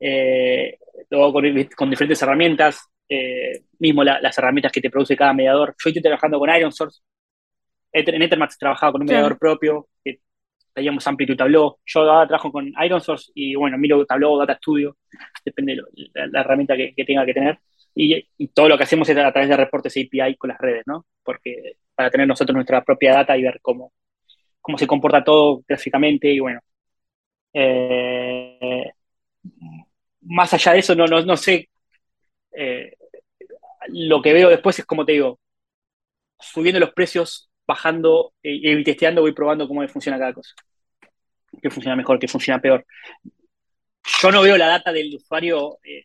[0.00, 1.44] Eh, luego con,
[1.76, 5.74] con, diferentes herramientas, eh, mismo la, las herramientas que te produce cada mediador.
[5.82, 7.00] Yo estoy trabajando con Iron Source.
[7.92, 10.20] En Ethermax trabajaba con un mediador propio, que
[10.74, 11.78] teníamos Amplitude Tableau.
[11.86, 14.96] Yo ahora trabajo con Iron Source y bueno, miro Tableau, Data Studio,
[15.44, 17.58] depende de lo, la, la, herramienta que, que, tenga que tener.
[17.94, 20.82] Y, y, todo lo que hacemos es a través de reportes API con las redes,
[20.86, 21.06] ¿no?
[21.22, 23.92] Porque para tener nosotros nuestra propia data y ver cómo,
[24.60, 26.60] cómo se comporta todo gráficamente y bueno.
[27.54, 28.92] Eh,
[30.22, 31.70] más allá de eso, no, no, no sé.
[32.52, 32.95] Eh,
[33.88, 35.38] lo que veo después es como te digo,
[36.38, 40.54] subiendo los precios, bajando y, y testeando, voy probando cómo funciona cada cosa.
[41.62, 42.84] Qué funciona mejor, qué funciona peor.
[44.22, 45.78] Yo no veo la data del usuario.
[45.82, 46.04] Eh,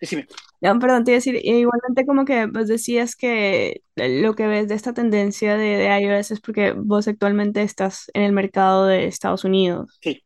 [0.00, 0.26] Decime.
[0.60, 4.68] No, perdón, te iba a decir, igualmente como que vos decías que lo que ves
[4.68, 9.06] de esta tendencia de, de, iOS es porque vos actualmente estás en el mercado de
[9.06, 9.98] Estados Unidos.
[10.00, 10.24] Sí.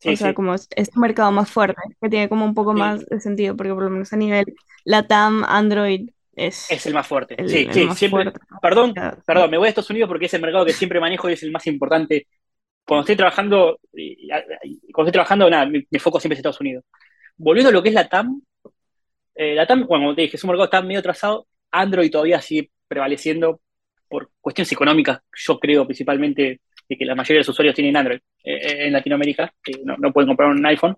[0.00, 0.34] Sí o sea, sí.
[0.34, 2.78] como es, es, un mercado más fuerte, que tiene como un poco sí.
[2.78, 4.46] más de sentido, porque por lo menos a nivel
[4.84, 6.70] LATAM, Android es...
[6.70, 7.34] Es el más fuerte.
[7.38, 8.24] El, sí, el sí, siempre.
[8.24, 8.40] Fuerte.
[8.62, 8.94] Perdón,
[9.26, 11.42] perdón, me voy a Estados Unidos porque es el mercado que siempre manejo y es
[11.42, 12.26] el más importante.
[12.84, 16.84] Cuando estoy trabajando, cuando estoy trabajando, nada, mi, mi foco siempre es Estados Unidos.
[17.36, 18.42] Volviendo a lo que es la TAM,
[19.34, 21.46] eh, la TAM, bueno, como te dije, es un mercado está medio trazado.
[21.70, 23.60] Android todavía sigue prevaleciendo
[24.08, 26.60] por cuestiones económicas, yo creo principalmente
[26.90, 30.12] de que la mayoría de los usuarios tienen Android eh, en Latinoamérica, que no, no,
[30.12, 30.96] pueden comprar un iPhone.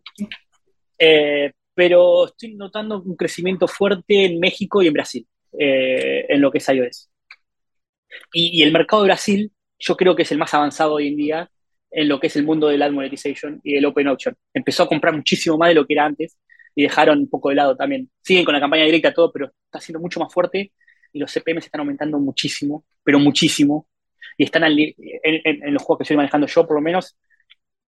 [0.98, 5.26] Eh, pero estoy notando un crecimiento fuerte en México y en Brasil,
[5.58, 7.10] eh, en lo que es iOS.
[8.32, 11.16] Y, y, el mercado de Brasil, yo creo que es el más avanzado hoy en
[11.16, 11.50] día
[11.90, 14.34] en lo que es el mundo del ad monetization y el open auction.
[14.54, 16.38] Empezó a comprar muchísimo más de lo que era antes
[16.74, 18.10] y dejaron un poco de lado también.
[18.22, 20.72] Siguen con la campaña directa todo, pero está siendo mucho más fuerte
[21.12, 23.86] y los CPM se están aumentando muchísimo, pero muchísimo.
[24.36, 27.16] Y están al, en, en, en, los juegos que estoy manejando yo, por lo menos,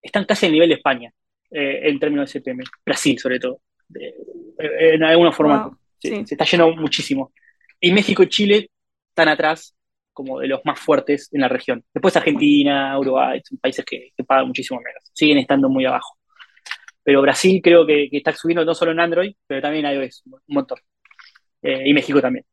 [0.02, 1.10] están casi al nivel de España
[1.50, 2.64] eh, en términos de CPM.
[2.84, 3.60] Brasil, sobre todo.
[3.88, 4.14] De,
[4.58, 5.64] en alguna forma.
[5.64, 5.78] Wow.
[5.98, 6.26] Se, sí.
[6.26, 7.32] se, está yendo muchísimo.
[7.80, 8.70] Y México y Chile
[9.08, 9.74] están atrás
[10.12, 11.84] como de los más fuertes en la región.
[11.92, 15.02] Después Argentina, Uruguay, son países que, que pagan muchísimo menos.
[15.12, 16.16] Siguen estando muy abajo
[17.04, 20.22] pero Brasil creo que, que, está subiendo no solo en Android, pero también en iOS,
[20.24, 20.78] un montón.
[21.62, 22.44] Eh, y México también.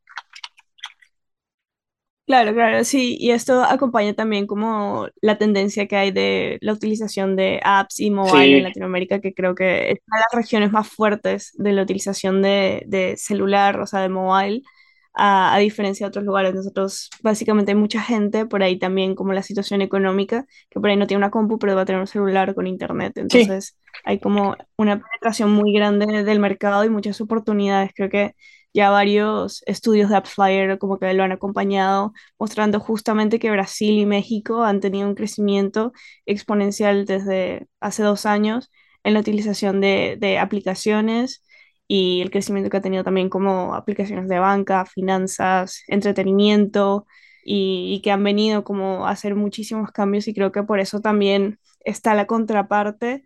[2.32, 7.36] Claro, claro, sí, y esto acompaña también como la tendencia que hay de la utilización
[7.36, 8.54] de apps y mobile sí.
[8.54, 12.40] en Latinoamérica, que creo que es una de las regiones más fuertes de la utilización
[12.40, 14.62] de, de celular, o sea, de mobile,
[15.12, 16.54] a, a, diferencia de otros lugares.
[16.54, 20.96] Nosotros, básicamente, hay mucha gente por ahí también, como la situación económica, que por ahí
[20.96, 23.12] no tiene una compu, pero va a tener un celular con internet.
[23.16, 24.00] Entonces, sí.
[24.04, 27.90] hay como una penetración muy grande del mercado y muchas oportunidades.
[27.94, 28.34] Creo que
[28.74, 34.06] ya varios estudios de AppsFlyer como que lo han acompañado, mostrando justamente que Brasil y
[34.06, 35.92] México han tenido un crecimiento
[36.26, 38.70] exponencial desde hace dos años
[39.04, 41.44] en la utilización de, de aplicaciones
[41.88, 47.06] y el crecimiento que ha tenido también como aplicaciones de banca, finanzas, entretenimiento
[47.44, 51.00] y, y, que han venido como a hacer muchísimos cambios y creo que por eso
[51.00, 53.24] también está la contraparte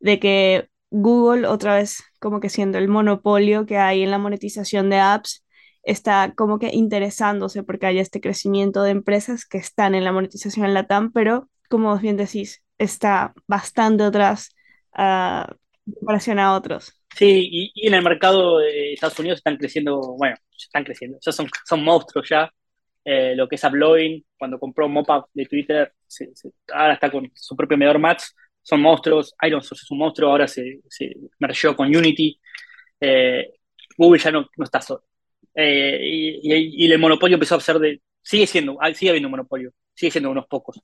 [0.00, 4.90] de que Google otra vez como que siendo el monopolio que hay en la monetización
[4.90, 5.44] de apps
[5.82, 10.66] está como que interesándose porque hay este crecimiento de empresas que están en la monetización
[10.66, 14.54] en la TAM, pero como bien decís, está bastante atrás
[14.96, 15.50] uh,
[15.86, 16.94] en comparación a otros.
[17.14, 21.32] Sí, y, y, en el mercado de Estados Unidos están creciendo, bueno, están creciendo, ya
[21.32, 22.52] son, son monstruos ya.
[23.04, 27.30] Eh, lo que es Uploading, cuando compró Mopa de Twitter, se, se, ahora está con
[27.34, 29.34] su propio medidor Max, son monstruos.
[29.42, 32.38] Iron Source es un monstruo, ahora se, se mergeó con Unity.
[33.00, 33.54] Eh,
[33.96, 35.04] Google ya no, no está solo.
[35.54, 38.00] Eh, y, y, el monopolio empezó a ser de.
[38.22, 40.80] Sigue siendo, ah, sigue habiendo un monopolio, sigue siendo unos pocos.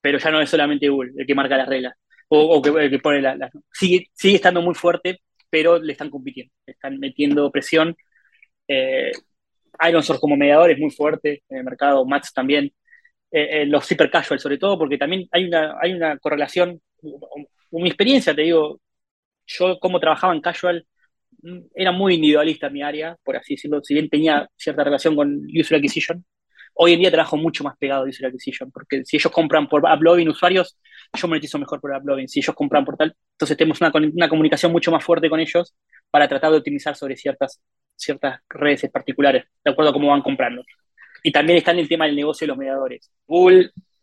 [0.00, 1.94] Pero ya no es solamente Google el que marca las reglas
[2.28, 3.38] o, el que pone las.
[3.38, 5.20] La, sigue, sigue estando muy fuerte
[5.52, 7.94] pero le están compitiendo, le están metiendo presión.
[8.66, 9.12] Eh,
[9.86, 12.72] Iron Source como mediador es muy fuerte en el mercado, Mats también.
[13.30, 16.80] Eh, los super casual, sobre todo, porque también hay una, hay una correlación.
[17.70, 18.80] Mi experiencia, te digo,
[19.46, 20.86] yo como trabajaba en casual,
[21.74, 25.78] era muy individualista mi área, por así decirlo, si bien tenía cierta relación con user
[25.78, 26.24] acquisition,
[26.74, 29.82] hoy en día trabajo mucho más pegado a user acquisition, porque si ellos compran por
[29.84, 30.78] uploading usuarios,
[31.14, 32.28] yo monetizo mejor por uploading.
[32.28, 35.74] Si ellos compran por tal, entonces tenemos una, una comunicación mucho más fuerte con ellos
[36.10, 37.60] para tratar de optimizar sobre ciertas,
[37.96, 40.62] ciertas redes particulares, de acuerdo a cómo van comprando.
[41.22, 43.10] Y también está en el tema del negocio de los mediadores.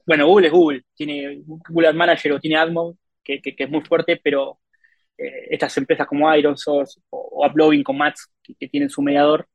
[0.10, 4.20] Bueno, Google es Google, tiene Google Ad Manager o tiene AdMob, que, es muy fuerte,
[4.24, 4.60] pero
[5.16, 9.48] eh, estas empresas como IronSource o, o Uploading con Mats, que, tienen su mediador,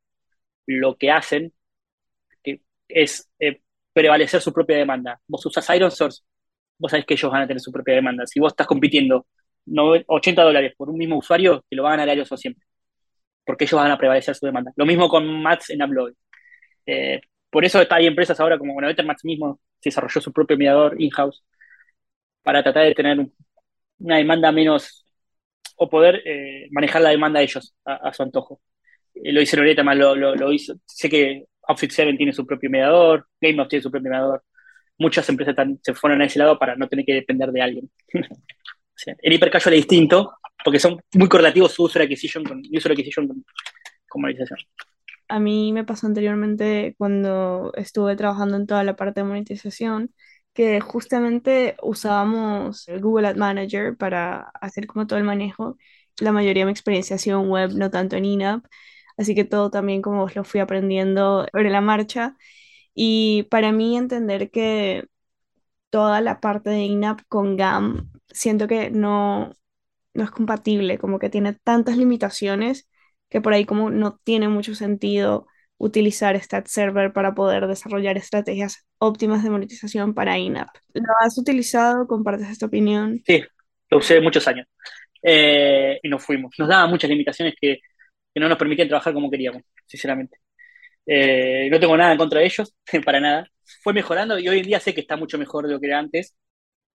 [0.66, 1.52] lo que hacen
[2.86, 3.62] es eh,
[3.92, 5.20] prevalecer su propia demanda.
[5.26, 6.22] Vos usas IronSource,
[6.78, 8.24] vos sabés que ellos van a tener su propia demanda.
[8.24, 9.26] Si vos estás compitiendo
[9.66, 12.64] 80 dólares por un mismo usuario, te lo van a ganar IronSource siempre,
[13.44, 14.70] porque ellos van a prevalecer su demanda.
[14.76, 16.16] Lo mismo con Mats en Uploading.
[16.86, 17.20] Eh,
[17.54, 21.44] por eso hay empresas ahora como, bueno, Bettermats mismo se desarrolló su propio mediador in-house
[22.42, 23.28] para tratar de tener
[24.00, 25.06] una demanda menos
[25.76, 28.60] o poder eh, manejar la demanda de ellos a, su antojo.
[29.14, 30.74] Eh, lo hizo Loretta, más lo, lo, hizo.
[30.84, 34.42] Sé que Outfit 7 tiene su propio mediador, GameOff tiene su propio mediador.
[34.98, 37.88] Muchas empresas se fueron a ese lado para no tener que depender de alguien.
[39.22, 43.44] el hipercasual es distinto porque son muy correlativos su user acquisition con user acquisition con,
[44.08, 44.22] con
[45.35, 50.14] a mí me pasó anteriormente cuando estuve trabajando en toda la parte de monetización,
[50.53, 55.77] que justamente usábamos el Google Ad Manager para hacer como todo el manejo.
[56.20, 58.64] La mayoría de mi experiencia ha sido en web, no tanto en in-app,
[59.16, 62.37] así que todo también como lo fui aprendiendo sobre la marcha.
[62.94, 65.07] Y para mí entender que
[65.90, 69.53] toda la parte de in-app con GAM, siento que no,
[70.14, 72.88] no es compatible, como que tiene tantas limitaciones
[73.35, 78.87] que por ahí como no tiene mucho sentido utilizar Stat Server para poder desarrollar estrategias
[78.99, 80.68] óptimas de monetización para INAP.
[80.92, 82.07] ¿Lo has utilizado?
[82.07, 83.20] ¿Compartes esta opinión?
[83.27, 83.42] Sí,
[83.90, 84.68] lo usé muchos años
[85.20, 86.55] eh, y nos fuimos.
[86.57, 87.81] Nos daba muchas limitaciones que,
[88.33, 90.38] que, no nos permitían trabajar como queríamos, sinceramente.
[91.05, 92.73] Eh, no tengo nada en contra de ellos,
[93.05, 93.49] para nada.
[93.83, 95.99] Fue mejorando y hoy en día sé que está mucho mejor de lo que era
[95.99, 96.37] antes,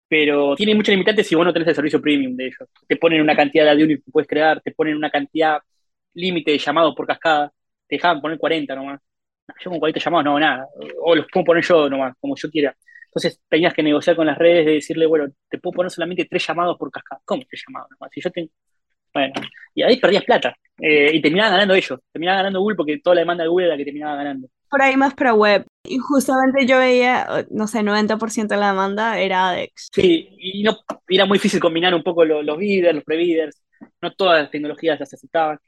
[0.06, 2.68] pero tiene muchas limitantes si vos no tenés el servicio premium de ellos.
[2.86, 5.58] Te ponen una cantidad de units que puedes crear, te ponen una cantidad
[6.14, 7.52] límite de llamados por cascada,
[7.86, 9.00] te dejaban poner 40 nomás.
[9.60, 10.66] Yo con 40 llamados no, nada.
[11.02, 12.76] O los puedo poner yo nomás, como yo quiera.
[13.06, 16.46] Entonces tenías que negociar con las redes de decirle, bueno, te puedo poner solamente tres
[16.46, 17.20] llamados por cascada.
[17.24, 18.10] ¿Cómo tres llamados nomás?
[18.12, 18.50] Si yo tengo...
[19.12, 19.32] Bueno,
[19.74, 20.54] y ahí perdías plata.
[20.78, 21.98] Eh, y terminaban ganando ellos.
[22.12, 24.48] Terminaban ganando Google porque toda la demanda de Google era la que terminaba ganando.
[24.68, 25.64] Por ahí más para web.
[25.84, 29.88] Y justamente yo veía, no sé, 90% de la demanda era ADEX.
[29.90, 30.76] Sí, y no,
[31.08, 33.62] era muy difícil combinar un poco los, los bidders, los pre-bidders.
[34.02, 35.58] No todas las tecnologías las aceptaban.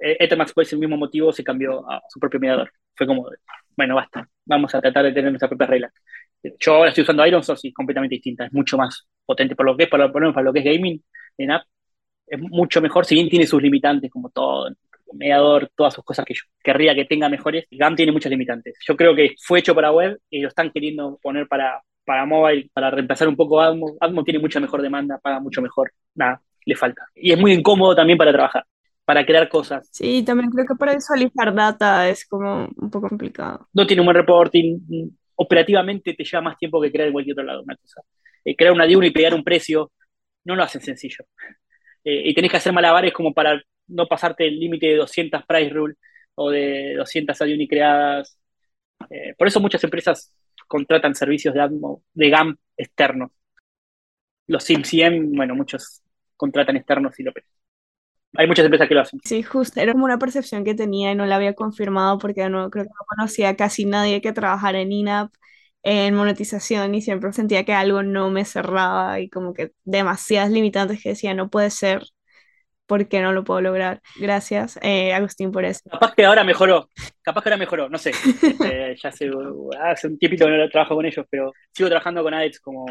[0.00, 2.72] Eh, Ethermax por ese mismo motivo se cambió a su propio mediador.
[2.94, 3.28] Fue como,
[3.76, 5.92] bueno, basta, vamos a tratar de tener nuestras propias reglas.
[6.58, 9.66] Yo ahora estoy usando Iron Source y es completamente distinta, es mucho más potente por
[9.66, 11.02] lo que es, para, lo que es gaming
[11.36, 11.64] en app,
[12.26, 14.68] es mucho mejor, si bien tiene sus limitantes, como todo,
[15.12, 18.78] mediador, todas sus cosas que yo querría que tenga mejores, GAM tiene muchas limitantes.
[18.86, 22.70] Yo creo que fue hecho para web y lo están queriendo poner para, para mobile,
[22.72, 23.96] para reemplazar un poco Admo.
[24.00, 27.06] Admo tiene mucha mejor demanda, paga mucho mejor, nada, le falta.
[27.14, 28.64] Y es muy incómodo también para trabajar
[29.08, 29.88] para crear cosas.
[29.90, 33.66] Sí, también creo que para visualizar data es como un poco complicado.
[33.72, 34.80] No tiene un buen reporting,
[35.34, 38.02] operativamente te lleva más tiempo que crear en cualquier otro lado una cosa.
[38.44, 39.92] Eh, crear una DUNA y pegar un precio,
[40.44, 41.24] no lo hacen sencillo.
[42.04, 45.68] Eh, y tenés que hacer malabares como para no pasarte el límite de 200 price
[45.70, 45.94] rule
[46.36, 48.38] o de 200 ADUNI creadas.
[49.10, 50.32] Eh, por eso muchas empresas
[50.68, 51.68] contratan servicios de,
[52.14, 53.32] de GAM externos.
[54.46, 56.02] Los SIM-CM, bueno, muchos
[56.36, 57.32] contratan externos y lo
[58.34, 59.20] hay muchas empresas que lo hacen.
[59.24, 62.70] Sí, justo, era como una percepción que tenía y no la había confirmado porque no
[62.70, 65.32] creo que no conocía casi nadie que trabajara en INAP
[65.82, 71.02] en monetización y siempre sentía que algo no me cerraba y como que demasiadas limitantes
[71.02, 72.02] que decía no puede ser
[72.86, 74.00] porque no lo puedo lograr.
[74.18, 75.80] Gracias, eh, Agustín, por eso.
[75.90, 76.88] Capaz que ahora mejoró,
[77.22, 78.10] capaz que ahora mejoró, no sé.
[78.10, 79.30] Este, ya hace,
[79.80, 82.86] hace un tiempito que no trabajo con ellos, pero sigo trabajando con ADEX como,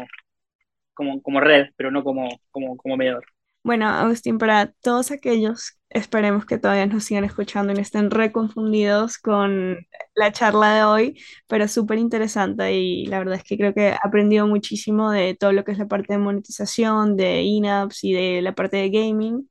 [0.94, 3.24] como, como red, pero no como, como, como mediador.
[3.68, 9.18] Bueno, Agustín, para todos aquellos, esperemos que todavía nos sigan escuchando y no estén reconfundidos
[9.18, 9.76] con
[10.14, 13.94] la charla de hoy, pero súper interesante y la verdad es que creo que he
[14.02, 18.40] aprendido muchísimo de todo lo que es la parte de monetización, de in-apps y de
[18.40, 19.50] la parte de gaming.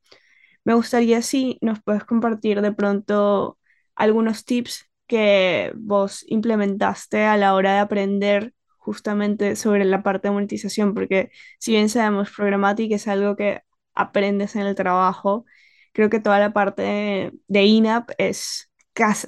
[0.65, 3.59] Me gustaría si nos puedes compartir de pronto
[3.95, 10.33] algunos tips que vos implementaste a la hora de aprender justamente sobre la parte de
[10.33, 13.61] monetización, porque si bien sabemos programática es algo que
[13.97, 15.45] aprendes en el trabajo.
[15.93, 18.71] creo que toda la parte de INAP es,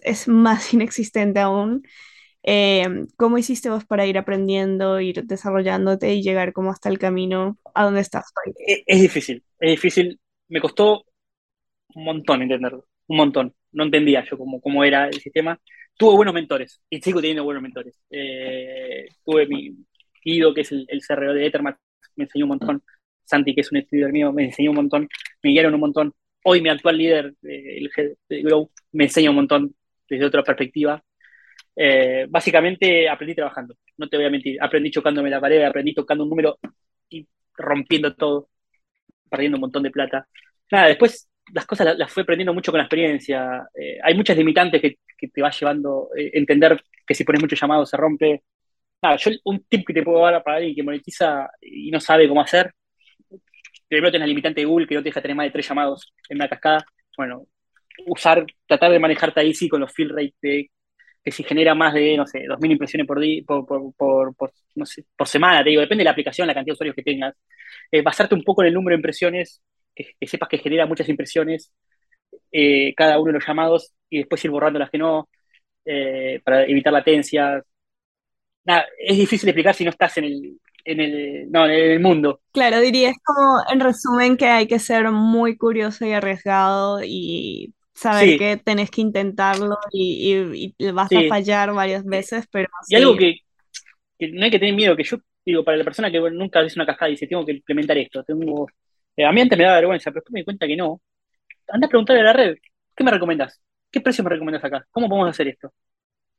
[0.03, 1.83] es más inexistente aún.
[2.43, 7.57] Eh, ¿cómo hiciste vos para ir aprendiendo, ir desarrollándote y llegar como hasta el camino
[7.73, 8.53] a donde estás hoy?
[8.65, 10.19] Es, es difícil, es difícil.
[10.47, 11.03] Me costó
[11.95, 13.55] un montón entenderlo, un montón.
[13.71, 15.59] No entendía yo cómo, cómo era el sistema.
[15.97, 17.99] Tuve buenos mentores y sigo teniendo buenos mentores.
[18.09, 19.75] Eh, tuve mi
[20.23, 21.77] Guido, que es el, el CRO de Ethermat,
[22.15, 22.83] me enseñó un montón.
[23.29, 25.07] Santi, que es un estudiante mío, me enseñó un montón.
[25.43, 26.13] Me guiaron un montón.
[26.43, 29.75] Hoy mi actual líder, eh, el head de Grow, me enseña un montón
[30.09, 31.03] desde otra perspectiva.
[31.75, 34.57] Eh, básicamente aprendí trabajando, no te voy a mentir.
[34.61, 36.59] Aprendí chocándome la pared, aprendí tocando un número
[37.09, 38.49] y rompiendo todo,
[39.29, 40.27] perdiendo un montón de plata.
[40.71, 43.67] Nada, después las cosas las, las fui aprendiendo mucho con la experiencia.
[43.75, 47.59] Eh, hay muchas limitantes que, que te va llevando eh, entender que si pones muchos
[47.59, 48.43] llamados se rompe.
[49.01, 52.27] Nada, yo un tip que te puedo dar para alguien que monetiza y no sabe
[52.27, 52.73] cómo hacer,
[53.89, 56.13] primero tenés la limitante de Google que no te deja tener más de tres llamados
[56.29, 56.85] en una cascada.
[57.17, 57.47] Bueno,
[58.07, 60.71] usar, tratar de manejarte ahí sí con los fill rate de
[61.23, 65.63] que si genera más de, no sé, 2.000 impresiones por, día, por, por, por, semana,
[65.63, 67.35] te digo, depende de la aplicación, la cantidad de usuarios que tengas.
[67.91, 69.61] Eh, basarte un poco en el número de impresiones,
[69.93, 71.73] que, que sepas que genera muchas impresiones
[72.51, 75.29] eh, cada uno de los llamados y después ir borrando las que no,
[75.85, 77.63] eh, para evitar latencias.
[78.65, 80.59] Nada, es difícil explicar si no estás en el,
[80.91, 82.41] en el, no, en el mundo.
[82.51, 88.33] Claro, dirías como en resumen que hay que ser muy curioso y arriesgado y saber
[88.33, 92.95] Sí, que tenés que intentarlo y, y- y vas a fallar varias veces, pero Y
[92.95, 93.35] algo que,
[94.19, 96.63] que no hay que tener miedo, que yo digo, para la persona que bueno, nunca
[96.65, 98.67] hizo una cascada y dice, tengo que implementar esto, tengo...
[99.15, 101.01] eh, a mí antes me daba vergüenza, pero después me di cuenta que no.
[101.69, 102.57] Anda a preguntarle a la red,
[102.95, 103.61] ¿qué me recomendás?
[103.91, 104.85] ¿Qué precio me recomendás acá?
[104.91, 105.73] ¿Cómo podemos hacer esto?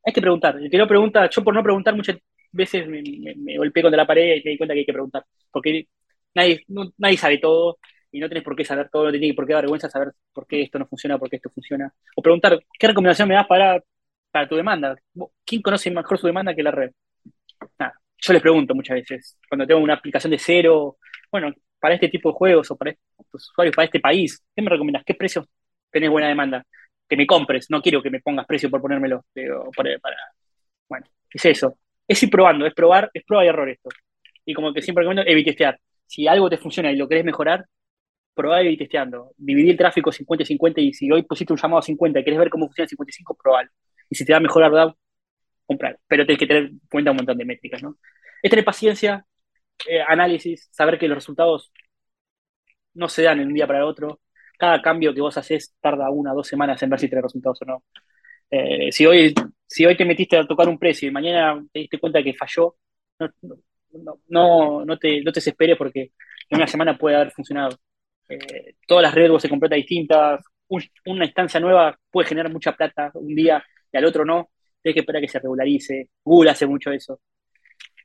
[0.05, 0.57] Hay que preguntar.
[0.57, 2.17] El que no pregunta, yo por no preguntar muchas
[2.51, 3.01] veces me,
[3.37, 5.25] me, golpeé contra la pared y me di cuenta que hay que preguntar.
[5.51, 5.87] Porque
[6.33, 6.63] nadie,
[6.97, 7.79] nadie sabe todo
[8.11, 10.45] y no tenés por qué saber todo, no tenés por qué dar vergüenza saber por
[10.47, 11.93] qué esto no funciona, por qué esto funciona.
[12.15, 13.81] O preguntar, ¿qué recomendación me das para,
[14.31, 14.95] para tu demanda?
[15.45, 16.91] ¿Quién conoce mejor su demanda que la red?
[18.19, 20.97] Yo les pregunto muchas veces, cuando tengo una aplicación de cero,
[21.31, 24.69] bueno, para este tipo de juegos o para estos usuarios, para este país, ¿qué me
[24.69, 25.03] recomiendas?
[25.03, 25.47] ¿Qué precios
[25.89, 26.63] tenés buena demanda?
[27.09, 30.17] Que me compres, no quiero que me pongas precio por ponérmelo, pero para, para-
[30.89, 31.77] bueno, es eso.
[32.11, 33.89] Es ir probando, es probar, es prueba y error esto.
[34.45, 35.79] Y como que siempre recomiendo, evitestear.
[36.05, 37.65] Si algo te funciona y lo querés mejorar,
[38.33, 39.31] probá y testeando.
[39.37, 42.23] Dividir el tráfico 50 y 50 y si hoy pusiste un llamado a 50 y
[42.25, 43.69] querés ver cómo funciona el 55, probalo.
[44.09, 44.93] Y si te va a mejorar,
[45.65, 45.99] comprar.
[46.05, 47.95] Pero tenés que tener en cuenta un montón de métricas, ¿no?
[48.43, 49.25] Es tener paciencia,
[49.87, 51.71] eh, análisis, saber que los resultados
[52.93, 54.19] no se dan de un día para el otro.
[54.59, 57.61] Cada cambio que vos haces tarda una o dos semanas en ver si tenés resultados
[57.61, 57.83] o no.
[58.49, 59.33] Eh, si, hoy,
[59.71, 62.75] si hoy te metiste a tocar un precio y mañana te diste cuenta que falló,
[64.27, 66.11] no, no, te, no te desesperes porque
[66.49, 67.79] en una semana puede haber funcionado.
[68.27, 73.11] Eh, todas las redes se completan distintas, un, una instancia nueva puede generar mucha plata
[73.13, 73.63] un día
[73.93, 74.49] y al otro no,
[74.81, 76.09] tienes que esperar que se regularice.
[76.21, 77.21] Google hace mucho eso.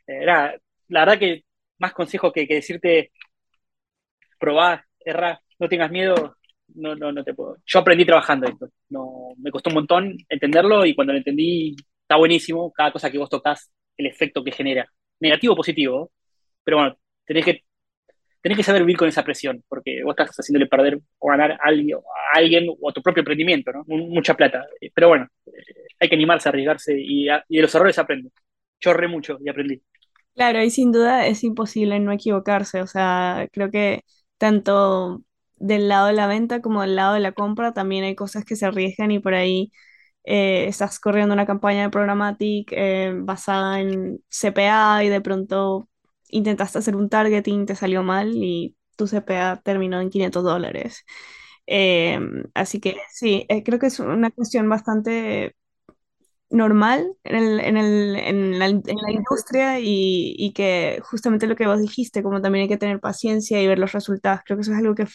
[0.06, 1.46] Eh, la verdad que
[1.78, 3.10] más consejo que, que decirte
[4.38, 6.36] probá, errá, no tengas miedo,
[6.74, 7.56] no, no, no te puedo.
[7.64, 12.16] Yo aprendí trabajando esto, no, me costó un montón entenderlo y cuando lo entendí está
[12.16, 14.86] buenísimo, cada cosa que vos tocas, el efecto que genera,
[15.20, 16.12] negativo o positivo,
[16.62, 17.64] pero bueno, tenés que,
[18.40, 21.58] tenés que saber vivir con esa presión, porque vos estás haciéndole perder o ganar a
[22.34, 23.84] alguien, o a tu propio emprendimiento, ¿no?
[23.86, 25.26] Mucha plata, pero bueno,
[26.00, 28.30] hay que animarse, arriesgarse y, y de los errores aprende.
[28.80, 29.82] Yo mucho y aprendí.
[30.34, 34.02] Claro, y sin duda es imposible no equivocarse, o sea, creo que
[34.36, 35.22] tanto
[35.56, 38.56] del lado de la venta como del lado de la compra también hay cosas que
[38.56, 39.72] se arriesgan y por ahí
[40.24, 45.88] eh, estás corriendo una campaña de programmatic eh, basada en CPA y de pronto
[46.30, 51.04] intentaste hacer un targeting, te salió mal y tu CPA terminó en 500 dólares.
[51.66, 52.18] Eh,
[52.54, 55.54] así que sí, eh, creo que es una cuestión bastante
[56.50, 61.66] normal en el, en el, la, en la industria y, y que justamente lo que
[61.66, 64.72] vos dijiste, como también hay que tener paciencia y ver los resultados, creo que eso
[64.72, 65.06] es algo que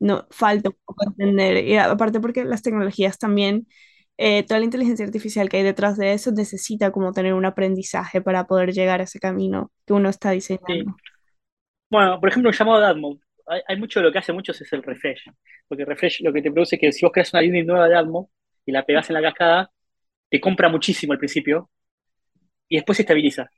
[0.00, 1.64] no falta un poco entender.
[1.64, 3.68] Y aparte porque las tecnologías también,
[4.16, 8.20] eh, toda la inteligencia artificial que hay detrás de eso necesita como tener un aprendizaje
[8.20, 10.96] para poder llegar a ese camino que uno está diseñando.
[11.90, 13.18] Bueno, por ejemplo, un llamado de AdMob.
[13.46, 15.30] Hay, hay mucho de lo que hace muchos es el refresh.
[15.68, 17.96] Porque refresh lo que te produce es que si vos creas una línea nueva de
[17.96, 18.28] AdMob
[18.66, 19.70] y la pegás en la cascada,
[20.28, 21.70] te compra muchísimo al principio
[22.68, 23.50] y después se estabiliza.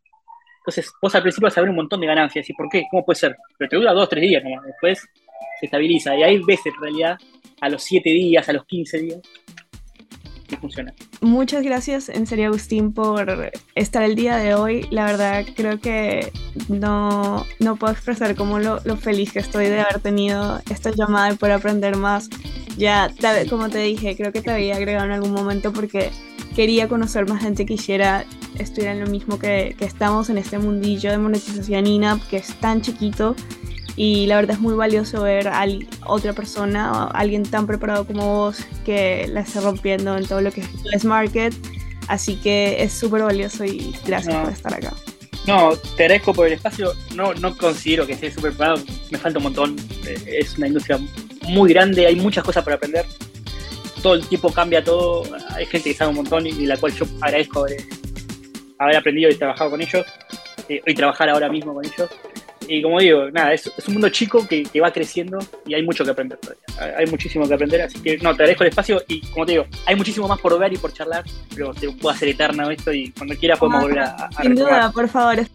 [0.63, 2.49] Entonces, vos al principio vas a ver un montón de ganancias.
[2.49, 2.85] ¿Y por qué?
[2.91, 3.37] ¿Cómo puede ser?
[3.59, 4.65] Pero te dura dos, tres días nomás.
[4.65, 5.07] Después
[5.63, 6.17] se estabiliza.
[6.17, 7.19] Y hay veces, en realidad,
[7.61, 9.21] a los siete días, a los 15 días,
[10.49, 10.93] que funciona.
[11.21, 14.89] Muchas gracias, en serio, Agustín, por estar el día de hoy.
[14.91, 16.33] La verdad, creo que
[16.69, 21.33] no, no puedo expresar como lo, lo feliz que estoy de haber tenido esta llamada
[21.33, 22.29] y poder aprender más
[22.77, 23.11] ya,
[23.49, 26.11] como te dije, creo que te había agregado en algún momento porque
[26.55, 28.25] quería conocer más gente que quisiera
[28.59, 32.55] estudiar en lo mismo que, que estamos en este mundillo de monetización INAP que es
[32.61, 33.35] tan chiquito
[33.97, 35.67] y la verdad es muy valioso ver a
[36.07, 40.65] otra persona, alguien tan preparado como vos que la esté rompiendo en todo lo que
[40.93, 41.55] es market.
[42.09, 44.93] Así que es súper valioso y gracias por estar acá.
[45.47, 46.93] No, te agradezco por el espacio.
[47.15, 48.83] No, no considero que esté súper preparado.
[49.11, 49.77] Me falta un montón.
[50.07, 50.99] Eh, es una industria
[51.49, 53.07] muy grande, hay muchas cosas por aprender.
[54.03, 55.25] Todo el tiempo cambia todo.
[55.51, 57.67] Hay gente que sabe un montón y, la cual yo agradezco
[58.79, 60.07] haber aprendido y trabajado con ellos.
[60.69, 62.09] Eh, y trabajar ahora mismo con ellos.
[62.69, 66.11] Y como digo, nada, es, un mundo chico que, va creciendo y hay mucho que
[66.11, 66.99] aprender todavía.
[66.99, 69.67] Hay muchísimo que aprender, así que no, te agradezco el espacio y como te digo,
[69.87, 73.11] hay muchísimo más por ver y por charlar, pero se puede hacer eterno esto y
[73.13, 75.47] cuando quiera podemos volver a, a Sin duda, por favor.